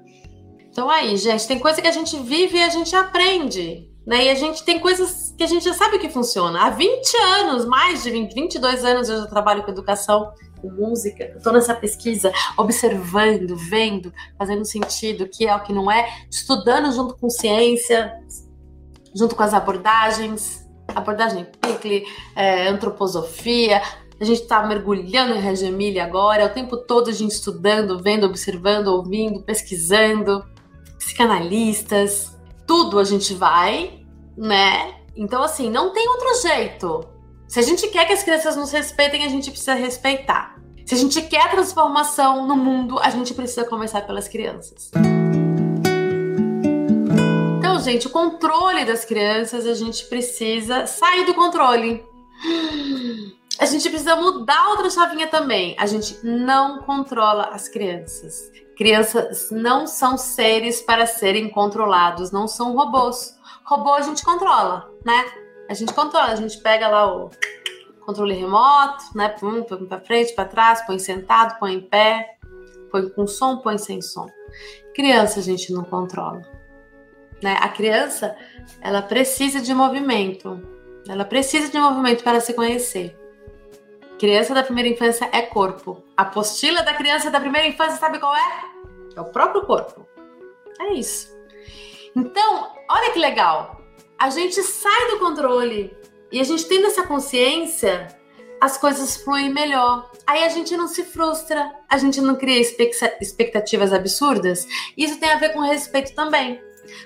Então 0.70 0.90
aí, 0.90 1.18
gente, 1.18 1.46
tem 1.46 1.60
coisa 1.60 1.82
que 1.82 1.88
a 1.88 1.92
gente 1.92 2.18
vive 2.18 2.58
e 2.58 2.64
a 2.64 2.70
gente 2.70 2.96
aprende. 2.96 3.94
Né? 4.06 4.26
E 4.26 4.30
a 4.30 4.36
gente 4.36 4.64
tem 4.64 4.80
coisas 4.80 5.34
que 5.36 5.44
a 5.44 5.48
gente 5.48 5.66
já 5.66 5.74
sabe 5.74 5.98
que 5.98 6.10
funciona. 6.10 6.62
Há 6.62 6.70
20 6.70 7.18
anos, 7.18 7.66
mais 7.66 8.04
de 8.04 8.12
20, 8.12 8.34
22 8.34 8.86
anos 8.86 9.10
eu 9.10 9.22
já 9.22 9.26
trabalho 9.28 9.64
com 9.64 9.72
educação 9.72 10.32
com 10.62 10.70
música, 10.70 11.38
tô 11.44 11.52
nessa 11.52 11.74
pesquisa, 11.74 12.32
observando, 12.58 13.56
vendo, 13.56 14.14
fazendo 14.38 14.64
sentido, 14.64 15.26
o 15.26 15.30
que 15.30 15.48
é, 15.48 15.56
o 15.56 15.60
que 15.62 15.74
não 15.74 15.92
é, 15.92 16.08
estudando 16.30 16.92
junto 16.94 17.16
com 17.16 17.30
ciência, 17.30 18.14
junto 19.14 19.36
com 19.36 19.44
as 19.44 19.54
abordagens, 19.54 20.66
abordagem 20.88 21.46
Pickle, 21.62 22.06
é, 22.36 22.68
antroposofia, 22.68 23.82
a 24.20 24.24
gente 24.24 24.44
está 24.44 24.66
mergulhando 24.66 25.36
em 25.36 25.42
Reggio 25.42 25.68
Emilia 25.68 26.06
agora, 26.06 26.46
o 26.46 26.50
tempo 26.50 26.78
todo 26.78 27.10
a 27.10 27.14
gente 27.14 27.32
estudando, 27.32 28.02
vendo, 28.02 28.26
observando, 28.26 28.88
ouvindo, 28.88 29.42
pesquisando, 29.42 30.44
psicanalistas, 30.98 32.35
tudo 32.68 33.00
a 33.00 33.04
gente 33.04 33.34
vai, 33.34 34.06
né? 34.38 34.96
Então, 35.16 35.44
assim, 35.44 35.70
não 35.70 35.92
tem 35.94 36.08
outro 36.10 36.42
jeito. 36.42 37.08
Se 37.48 37.60
a 37.60 37.64
gente 37.64 37.88
quer 37.88 38.06
que 38.06 38.14
as 38.14 38.24
crianças 38.24 38.56
nos 38.56 38.72
respeitem, 38.72 39.24
a 39.24 39.30
gente 39.30 39.50
precisa 39.52 39.76
respeitar. 39.76 40.56
Se 40.86 40.94
a 40.94 40.98
gente 40.98 41.22
quer 41.24 41.50
transformação 41.50 42.46
no 42.48 42.56
mundo, 42.56 43.00
a 43.00 43.10
gente 43.10 43.34
precisa 43.34 43.66
começar 43.66 44.02
pelas 44.02 44.28
crianças. 44.28 44.92
Então, 47.58 47.80
gente, 47.80 48.08
o 48.08 48.10
controle 48.10 48.86
das 48.86 49.06
crianças, 49.06 49.66
a 49.66 49.74
gente 49.74 50.06
precisa 50.06 50.86
sair 50.86 51.26
do 51.26 51.34
controle. 51.34 52.04
A 53.58 53.66
gente 53.66 53.90
precisa 53.90 54.16
mudar 54.16 54.70
outra 54.70 54.90
chavinha 54.90 55.28
também. 55.28 55.76
A 55.80 55.86
gente 55.86 56.20
não 56.24 56.80
controla 56.80 57.46
as 57.46 57.70
crianças. 57.70 58.52
Crianças 58.76 59.50
não 59.52 59.88
são 59.88 60.18
seres 60.18 60.82
para 60.82 61.06
serem 61.06 61.50
controlados, 61.50 62.32
não 62.32 62.48
são 62.48 62.76
robôs. 62.76 63.38
Robô 63.64 63.94
a 63.94 64.02
gente 64.02 64.24
controla, 64.24 64.90
né? 65.06 65.26
A 65.70 65.74
gente 65.74 65.94
controla, 65.94 66.28
a 66.28 66.36
gente 66.36 66.60
pega 66.60 66.88
lá 66.88 67.16
o 67.16 67.30
controle 68.06 68.36
remoto, 68.36 69.06
né? 69.16 69.30
Põe 69.30 69.64
para 69.64 70.02
frente, 70.02 70.34
para 70.34 70.46
trás, 70.46 70.86
põe 70.86 71.00
sentado, 71.00 71.58
põe 71.58 71.74
em 71.76 71.82
pé, 71.82 72.38
põe 72.92 73.10
com 73.10 73.26
som, 73.26 73.58
põe 73.58 73.78
sem 73.78 74.02
som. 74.02 74.28
Criança 74.94 75.40
a 75.40 75.44
gente 75.44 75.72
não 75.74 75.84
controla, 75.84 76.42
né? 77.42 77.58
A 77.62 77.70
criança, 77.70 78.36
ela 78.82 79.02
precisa 79.02 79.62
de 79.62 79.74
movimento. 79.74 80.62
Ela 81.08 81.24
precisa 81.24 81.70
de 81.70 81.80
movimento 81.80 82.24
para 82.24 82.42
se 82.42 82.54
conhecer. 82.54 83.16
Criança 84.26 84.56
da 84.56 84.64
primeira 84.64 84.90
infância 84.90 85.30
é 85.32 85.44
corpo. 85.44 86.04
A 86.18 86.24
apostila 86.24 86.82
da 86.82 86.96
criança 86.96 87.30
da 87.30 87.40
primeira 87.40 87.68
infância, 87.68 88.00
sabe 88.00 88.18
qual 88.18 88.36
é? 88.36 88.66
É 89.16 89.22
o 89.22 89.26
próprio 89.26 89.62
corpo. 89.68 90.04
É 90.80 90.94
isso. 90.94 91.30
Então, 92.16 92.72
olha 92.90 93.12
que 93.12 93.20
legal 93.20 93.80
a 94.18 94.32
gente 94.32 94.64
sai 94.64 95.12
do 95.12 95.20
controle 95.20 95.96
e 96.32 96.40
a 96.40 96.44
gente 96.44 96.66
tendo 96.66 96.88
essa 96.88 97.04
consciência, 97.04 98.08
as 98.60 98.80
coisas 98.80 99.16
fluem 99.16 99.54
melhor. 99.54 100.10
Aí 100.26 100.44
a 100.44 100.50
gente 100.50 100.76
não 100.76 100.88
se 100.88 101.04
frustra, 101.04 101.72
a 101.88 101.96
gente 102.00 102.20
não 102.20 102.36
cria 102.36 102.60
expectativas 103.22 103.94
absurdas. 103.94 104.66
Isso 104.98 105.20
tem 105.20 105.30
a 105.30 105.38
ver 105.38 105.50
com 105.54 105.60
respeito 105.60 106.16
também. 106.16 106.60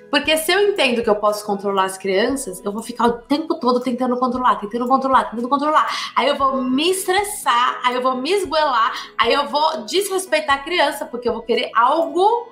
Porque 0.10 0.36
se 0.38 0.52
eu 0.52 0.70
entendo 0.70 1.04
que 1.04 1.10
eu 1.10 1.16
posso 1.16 1.46
controlar 1.46 1.86
as 1.86 1.98
crianças, 1.98 2.62
eu 2.64 2.72
vou 2.72 2.84
ficar 2.84 3.08
o 3.08 3.14
tempo 3.20 3.56
todo 3.56 3.80
tentando 3.80 4.18
controlar, 4.18 4.56
tentando 4.56 4.88
controlar, 4.88 5.26
tentando 5.26 5.50
controlar. 5.50 5.88
Aí 6.16 6.28
eu 6.28 6.36
vou 6.36 6.62
me 6.62 6.92
estressar, 6.92 7.82
aí 7.86 7.96
eu 7.96 8.02
vou 8.02 8.16
me 8.16 8.32
esgoelar, 8.32 8.94
aí 9.18 9.34
eu 9.34 9.48
vou 9.48 9.84
desrespeitar 9.86 10.58
a 10.58 10.64
criança, 10.64 11.06
porque 11.06 11.28
eu 11.28 11.34
vou 11.34 11.44
querer 11.44 11.72
algo 11.76 12.52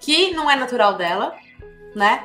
que 0.00 0.32
não 0.32 0.50
é 0.50 0.56
natural 0.56 0.94
dela, 0.94 1.34
né? 1.94 2.24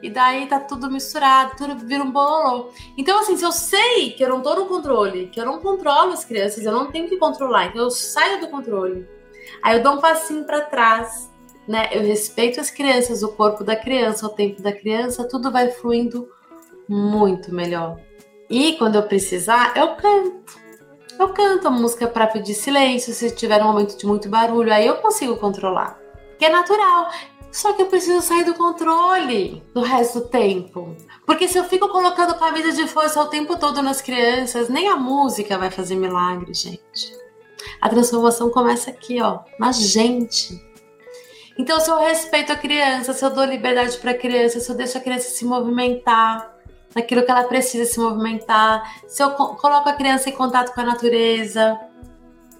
E 0.00 0.08
daí 0.08 0.46
tá 0.46 0.60
tudo 0.60 0.90
misturado, 0.90 1.56
tudo 1.56 1.76
vira 1.84 2.04
um 2.04 2.10
bololô. 2.10 2.70
Então, 2.96 3.18
assim, 3.18 3.36
se 3.36 3.44
eu 3.44 3.50
sei 3.50 4.12
que 4.12 4.22
eu 4.22 4.28
não 4.28 4.40
tô 4.40 4.54
no 4.54 4.66
controle, 4.66 5.26
que 5.26 5.40
eu 5.40 5.44
não 5.44 5.58
controlo 5.58 6.12
as 6.12 6.24
crianças, 6.24 6.64
eu 6.64 6.72
não 6.72 6.90
tenho 6.90 7.08
que 7.08 7.16
controlar, 7.16 7.66
então 7.66 7.82
eu 7.82 7.90
saio 7.90 8.40
do 8.40 8.48
controle. 8.48 9.08
Aí 9.62 9.76
eu 9.76 9.82
dou 9.82 9.94
um 9.94 10.00
passinho 10.00 10.44
para 10.44 10.60
trás, 10.60 11.30
né? 11.68 11.90
Eu 11.92 12.02
respeito 12.02 12.60
as 12.60 12.70
crianças, 12.70 13.22
o 13.22 13.28
corpo 13.28 13.62
da 13.62 13.76
criança, 13.76 14.26
o 14.26 14.30
tempo 14.30 14.62
da 14.62 14.72
criança, 14.72 15.28
tudo 15.28 15.52
vai 15.52 15.70
fluindo 15.70 16.26
muito 16.88 17.54
melhor. 17.54 18.00
E 18.48 18.72
quando 18.72 18.96
eu 18.96 19.02
precisar, 19.02 19.76
eu 19.76 19.94
canto. 19.96 20.58
Eu 21.18 21.28
canto 21.30 21.68
a 21.68 21.70
música 21.70 22.06
para 22.06 22.26
pedir 22.26 22.54
silêncio, 22.54 23.12
se 23.12 23.30
tiver 23.32 23.62
um 23.62 23.66
momento 23.66 23.98
de 23.98 24.06
muito 24.06 24.28
barulho, 24.28 24.72
aí 24.72 24.86
eu 24.86 24.96
consigo 24.96 25.36
controlar. 25.36 25.98
Que 26.38 26.46
é 26.46 26.48
natural. 26.48 27.10
Só 27.50 27.72
que 27.72 27.82
eu 27.82 27.86
preciso 27.86 28.22
sair 28.22 28.44
do 28.44 28.54
controle 28.54 29.62
do 29.74 29.80
resto 29.82 30.20
do 30.20 30.28
tempo. 30.28 30.96
Porque 31.26 31.48
se 31.48 31.58
eu 31.58 31.64
fico 31.64 31.88
colocando 31.88 32.38
camisa 32.38 32.72
de 32.72 32.86
força 32.86 33.20
o 33.20 33.26
tempo 33.26 33.58
todo 33.58 33.82
nas 33.82 34.00
crianças, 34.00 34.68
nem 34.68 34.88
a 34.88 34.96
música 34.96 35.58
vai 35.58 35.70
fazer 35.70 35.96
milagre, 35.96 36.54
gente. 36.54 37.12
A 37.80 37.88
transformação 37.88 38.50
começa 38.50 38.90
aqui, 38.90 39.20
ó, 39.20 39.40
na 39.58 39.72
gente. 39.72 40.67
Então, 41.58 41.80
se 41.80 41.90
eu 41.90 41.98
respeito 41.98 42.52
a 42.52 42.56
criança, 42.56 43.12
se 43.12 43.24
eu 43.24 43.30
dou 43.30 43.44
liberdade 43.44 43.96
para 43.98 44.12
a 44.12 44.14
criança, 44.14 44.60
se 44.60 44.70
eu 44.70 44.76
deixo 44.76 44.96
a 44.96 45.00
criança 45.00 45.28
se 45.28 45.44
movimentar 45.44 46.54
naquilo 46.94 47.24
que 47.24 47.30
ela 47.30 47.44
precisa 47.44 47.84
se 47.84 47.98
movimentar, 47.98 49.02
se 49.08 49.22
eu 49.22 49.30
coloco 49.32 49.88
a 49.88 49.92
criança 49.92 50.28
em 50.30 50.32
contato 50.32 50.72
com 50.72 50.80
a 50.80 50.84
natureza, 50.84 51.78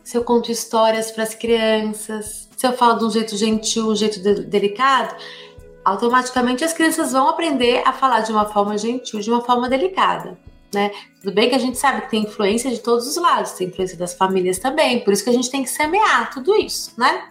se 0.03 0.19
eu 0.19 0.25
conto 0.25 0.51
histórias 0.51 1.13
para 1.13 1.23
as 1.23 1.35
crianças, 1.35 2.49
se 2.57 2.67
eu 2.67 2.73
falo 2.73 2.99
de 2.99 3.05
um 3.05 3.11
jeito 3.11 3.37
gentil, 3.37 3.89
um 3.89 3.97
jeito 3.97 4.21
de 4.21 4.45
delicado, 4.45 5.15
automaticamente 5.85 6.65
as 6.65 6.73
crianças 6.73 7.13
vão 7.13 7.29
aprender 7.29 7.83
a 7.87 7.93
falar 7.93 8.21
de 8.21 8.33
uma 8.33 8.47
forma 8.47 8.77
gentil, 8.77 9.21
de 9.21 9.31
uma 9.31 9.43
forma 9.43 9.69
delicada. 9.69 10.37
Né? 10.75 10.91
Tudo 11.23 11.33
bem 11.33 11.49
que 11.49 11.55
a 11.55 11.59
gente 11.59 11.79
sabe 11.79 12.03
que 12.03 12.11
tem 12.11 12.25
influência 12.25 12.71
de 12.71 12.81
todos 12.81 13.07
os 13.07 13.17
lados, 13.17 13.53
tem 13.53 13.69
influência 13.69 13.97
das 13.97 14.13
famílias 14.13 14.59
também, 14.59 15.05
por 15.05 15.13
isso 15.13 15.23
que 15.23 15.31
a 15.31 15.33
gente 15.33 15.51
tem 15.51 15.63
que 15.63 15.71
semear 15.71 16.31
tudo 16.31 16.55
isso, 16.57 16.93
né? 16.99 17.29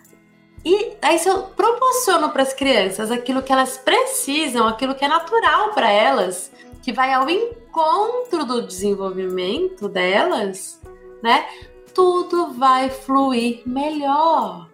E 0.67 0.97
aí 1.01 1.17
se 1.17 1.29
eu 1.29 1.43
proporciono 1.43 2.29
para 2.29 2.43
as 2.43 2.51
crianças 2.51 3.09
aquilo 3.09 3.41
que 3.41 3.53
elas 3.53 3.77
precisam, 3.77 4.67
aquilo 4.67 4.95
que 4.95 5.05
é 5.05 5.07
natural 5.07 5.69
para 5.69 5.89
elas, 5.89 6.51
que 6.83 6.91
vai 6.91 7.13
ao 7.13 7.29
encontro 7.29 8.43
do 8.43 8.67
desenvolvimento 8.67 9.87
delas, 9.87 10.77
né? 11.23 11.47
tudo 11.93 12.51
vai 12.51 12.89
fluir 12.89 13.61
melhor. 13.65 14.67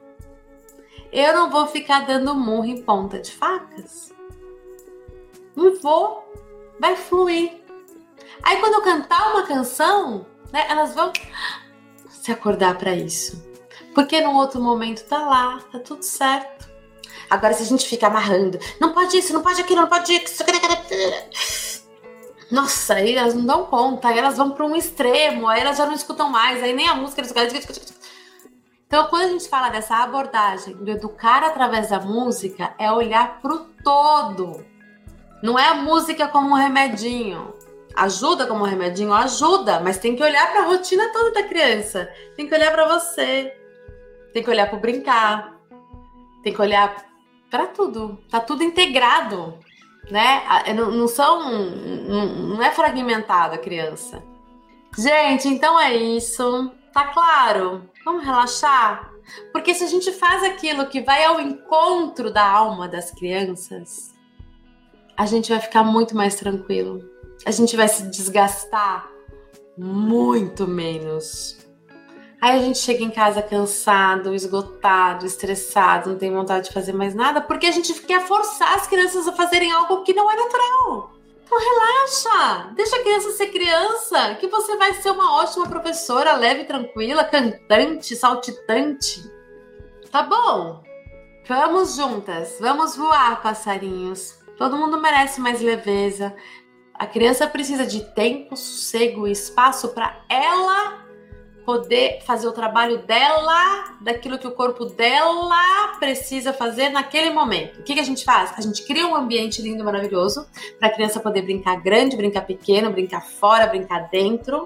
Eu 1.11 1.35
não 1.35 1.51
vou 1.51 1.67
ficar 1.67 2.07
dando 2.07 2.33
murro 2.33 2.65
em 2.65 2.81
ponta 2.81 3.19
de 3.19 3.31
facas. 3.31 4.11
Não 5.55 5.75
vou. 5.75 6.27
Vai 6.79 6.95
fluir. 6.95 7.61
Aí 8.41 8.59
quando 8.59 8.73
eu 8.73 8.81
cantar 8.81 9.31
uma 9.31 9.45
canção, 9.45 10.25
né, 10.51 10.65
elas 10.67 10.95
vão 10.95 11.13
se 12.09 12.31
acordar 12.31 12.79
para 12.79 12.95
isso. 12.95 13.52
Porque 13.93 14.21
no 14.21 14.35
outro 14.35 14.61
momento 14.61 15.03
tá 15.05 15.19
lá, 15.19 15.59
tá 15.71 15.79
tudo 15.79 16.03
certo. 16.03 16.71
Agora, 17.29 17.53
se 17.53 17.63
a 17.63 17.65
gente 17.65 17.87
fica 17.87 18.07
amarrando, 18.07 18.59
não 18.79 18.93
pode 18.93 19.17
isso, 19.17 19.33
não 19.33 19.41
pode 19.41 19.61
aquilo, 19.61 19.81
não 19.81 19.89
pode 19.89 20.13
isso. 20.13 20.43
Nossa, 22.51 22.95
aí 22.95 23.15
elas 23.15 23.33
não 23.33 23.45
dão 23.45 23.65
conta, 23.65 24.09
aí 24.09 24.17
elas 24.19 24.37
vão 24.37 24.51
para 24.51 24.65
um 24.65 24.75
extremo, 24.75 25.47
aí 25.47 25.61
elas 25.61 25.77
já 25.77 25.85
não 25.85 25.93
escutam 25.93 26.29
mais, 26.29 26.61
aí 26.61 26.73
nem 26.73 26.87
a 26.87 26.93
música 26.93 27.21
eles 27.21 27.91
Então, 28.85 29.07
quando 29.07 29.23
a 29.23 29.27
gente 29.29 29.49
fala 29.49 29.69
dessa 29.69 29.95
abordagem 29.97 30.75
do 30.75 30.91
educar 30.91 31.43
através 31.43 31.89
da 31.89 31.99
música, 31.99 32.75
é 32.77 32.91
olhar 32.91 33.39
para 33.41 33.53
o 33.53 33.59
todo. 33.83 34.63
Não 35.41 35.57
é 35.57 35.67
a 35.69 35.73
música 35.73 36.27
como 36.27 36.51
um 36.51 36.53
remedinho. 36.53 37.53
Ajuda 37.95 38.45
como 38.45 38.63
um 38.63 38.67
remedinho? 38.67 39.13
Ajuda, 39.13 39.79
mas 39.79 39.97
tem 39.97 40.15
que 40.15 40.23
olhar 40.23 40.51
para 40.51 40.61
a 40.61 40.65
rotina 40.65 41.09
toda 41.11 41.31
da 41.31 41.43
criança. 41.43 42.07
Tem 42.35 42.47
que 42.47 42.53
olhar 42.53 42.71
para 42.71 42.87
você. 42.87 43.62
Tem 44.33 44.43
que 44.43 44.49
olhar 44.49 44.69
para 44.69 44.79
brincar. 44.79 45.55
Tem 46.41 46.53
que 46.53 46.61
olhar 46.61 47.05
para 47.49 47.67
tudo. 47.67 48.17
Tá 48.29 48.39
tudo 48.39 48.63
integrado, 48.63 49.57
né? 50.09 50.43
É, 50.65 50.73
não, 50.73 50.91
não 50.91 51.07
são, 51.07 51.49
não, 51.49 52.61
é 52.61 52.71
fragmentada 52.71 53.55
a 53.55 53.59
criança. 53.59 54.23
Gente, 54.97 55.47
então 55.47 55.79
é 55.79 55.95
isso. 55.95 56.71
Tá 56.91 57.05
claro? 57.05 57.89
Vamos 58.03 58.25
relaxar? 58.25 59.11
Porque 59.51 59.73
se 59.73 59.83
a 59.83 59.87
gente 59.87 60.11
faz 60.11 60.43
aquilo 60.43 60.87
que 60.87 61.01
vai 61.01 61.23
ao 61.23 61.39
encontro 61.39 62.31
da 62.31 62.45
alma 62.45 62.87
das 62.87 63.09
crianças, 63.11 64.13
a 65.15 65.25
gente 65.25 65.49
vai 65.49 65.59
ficar 65.59 65.83
muito 65.83 66.15
mais 66.15 66.35
tranquilo 66.35 67.13
a 67.45 67.51
gente 67.51 67.75
vai 67.75 67.87
se 67.87 68.03
desgastar 68.03 69.09
muito 69.77 70.67
menos. 70.67 71.57
Aí 72.43 72.57
a 72.57 72.59
gente 72.59 72.79
chega 72.79 73.01
em 73.01 73.09
casa 73.09 73.41
cansado, 73.41 74.35
esgotado, 74.35 75.25
estressado, 75.25 76.09
não 76.09 76.17
tem 76.17 76.29
vontade 76.29 76.67
de 76.67 76.73
fazer 76.73 76.91
mais 76.91 77.15
nada, 77.15 77.39
porque 77.39 77.65
a 77.65 77.71
gente 77.71 77.93
quer 78.01 78.19
forçar 78.19 78.75
as 78.75 78.85
crianças 78.85 79.25
a 79.29 79.31
fazerem 79.31 79.71
algo 79.71 80.03
que 80.03 80.13
não 80.13 80.29
é 80.29 80.35
natural. 80.35 81.13
Então 81.41 81.57
relaxa, 81.57 82.73
deixa 82.75 82.97
a 82.97 83.01
criança 83.01 83.31
ser 83.31 83.47
criança, 83.47 84.35
que 84.41 84.47
você 84.47 84.75
vai 84.75 84.93
ser 84.95 85.11
uma 85.11 85.37
ótima 85.37 85.69
professora, 85.69 86.35
leve, 86.35 86.65
tranquila, 86.65 87.23
cantante, 87.23 88.13
saltitante. 88.13 89.23
Tá 90.11 90.23
bom? 90.23 90.83
Vamos 91.47 91.95
juntas, 91.95 92.57
vamos 92.59 92.97
voar, 92.97 93.41
passarinhos. 93.41 94.37
Todo 94.57 94.75
mundo 94.75 94.99
merece 94.99 95.39
mais 95.39 95.61
leveza, 95.61 96.35
a 96.93 97.07
criança 97.07 97.47
precisa 97.47 97.85
de 97.85 98.01
tempo, 98.13 98.57
sossego 98.57 99.29
e 99.29 99.31
espaço 99.31 99.93
para 99.93 100.25
ela 100.27 101.02
poder 101.65 102.21
fazer 102.23 102.47
o 102.47 102.51
trabalho 102.51 102.99
dela, 102.99 103.95
daquilo 104.01 104.37
que 104.37 104.47
o 104.47 104.51
corpo 104.51 104.85
dela 104.85 105.97
precisa 105.99 106.51
fazer 106.51 106.89
naquele 106.89 107.29
momento. 107.29 107.79
O 107.79 107.83
que, 107.83 107.93
que 107.93 107.99
a 107.99 108.05
gente 108.05 108.23
faz? 108.23 108.53
A 108.57 108.61
gente 108.61 108.83
cria 108.85 109.07
um 109.07 109.15
ambiente 109.15 109.61
lindo, 109.61 109.83
maravilhoso, 109.83 110.45
para 110.77 110.89
a 110.89 110.91
criança 110.91 111.19
poder 111.19 111.41
brincar 111.41 111.81
grande, 111.81 112.17
brincar 112.17 112.41
pequeno, 112.41 112.91
brincar 112.91 113.21
fora, 113.21 113.67
brincar 113.67 114.09
dentro. 114.09 114.65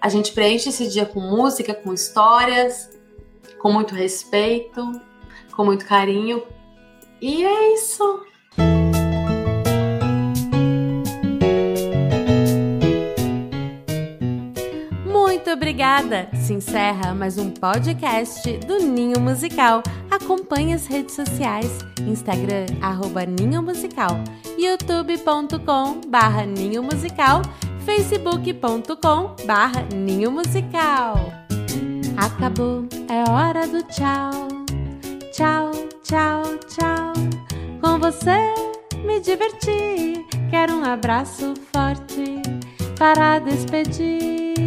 A 0.00 0.08
gente 0.08 0.32
preenche 0.32 0.68
esse 0.68 0.88
dia 0.88 1.06
com 1.06 1.20
música, 1.20 1.74
com 1.74 1.92
histórias, 1.92 2.90
com 3.58 3.72
muito 3.72 3.94
respeito, 3.94 5.00
com 5.54 5.64
muito 5.64 5.86
carinho. 5.86 6.42
E 7.20 7.44
é 7.44 7.74
isso. 7.74 8.24
Obrigada! 15.70 16.28
Se 16.34 16.52
encerra 16.52 17.14
mais 17.14 17.38
um 17.38 17.48
podcast 17.48 18.58
do 18.66 18.80
Ninho 18.80 19.20
Musical. 19.20 19.84
Acompanhe 20.10 20.74
as 20.74 20.88
redes 20.88 21.14
sociais, 21.14 21.78
Instagram, 22.08 22.66
arroba 22.82 23.24
Ninho 23.24 23.62
Musical, 23.62 24.18
youtube.com 24.58 26.00
barra 26.08 26.44
Ninho 26.44 26.82
Musical, 26.82 27.42
facebook.com 27.84 29.36
barra 29.46 29.86
Ninho 29.94 30.32
Musical. 30.32 31.32
Acabou, 32.16 32.84
é 33.08 33.30
hora 33.30 33.64
do 33.68 33.80
tchau. 33.84 34.48
Tchau, 35.32 35.70
tchau, 36.02 36.42
tchau. 36.66 37.12
Com 37.80 37.96
você 38.00 38.54
me 39.04 39.20
diverti, 39.20 40.26
quero 40.50 40.74
um 40.74 40.84
abraço 40.84 41.54
forte 41.72 42.42
para 42.98 43.38
despedir. 43.38 44.59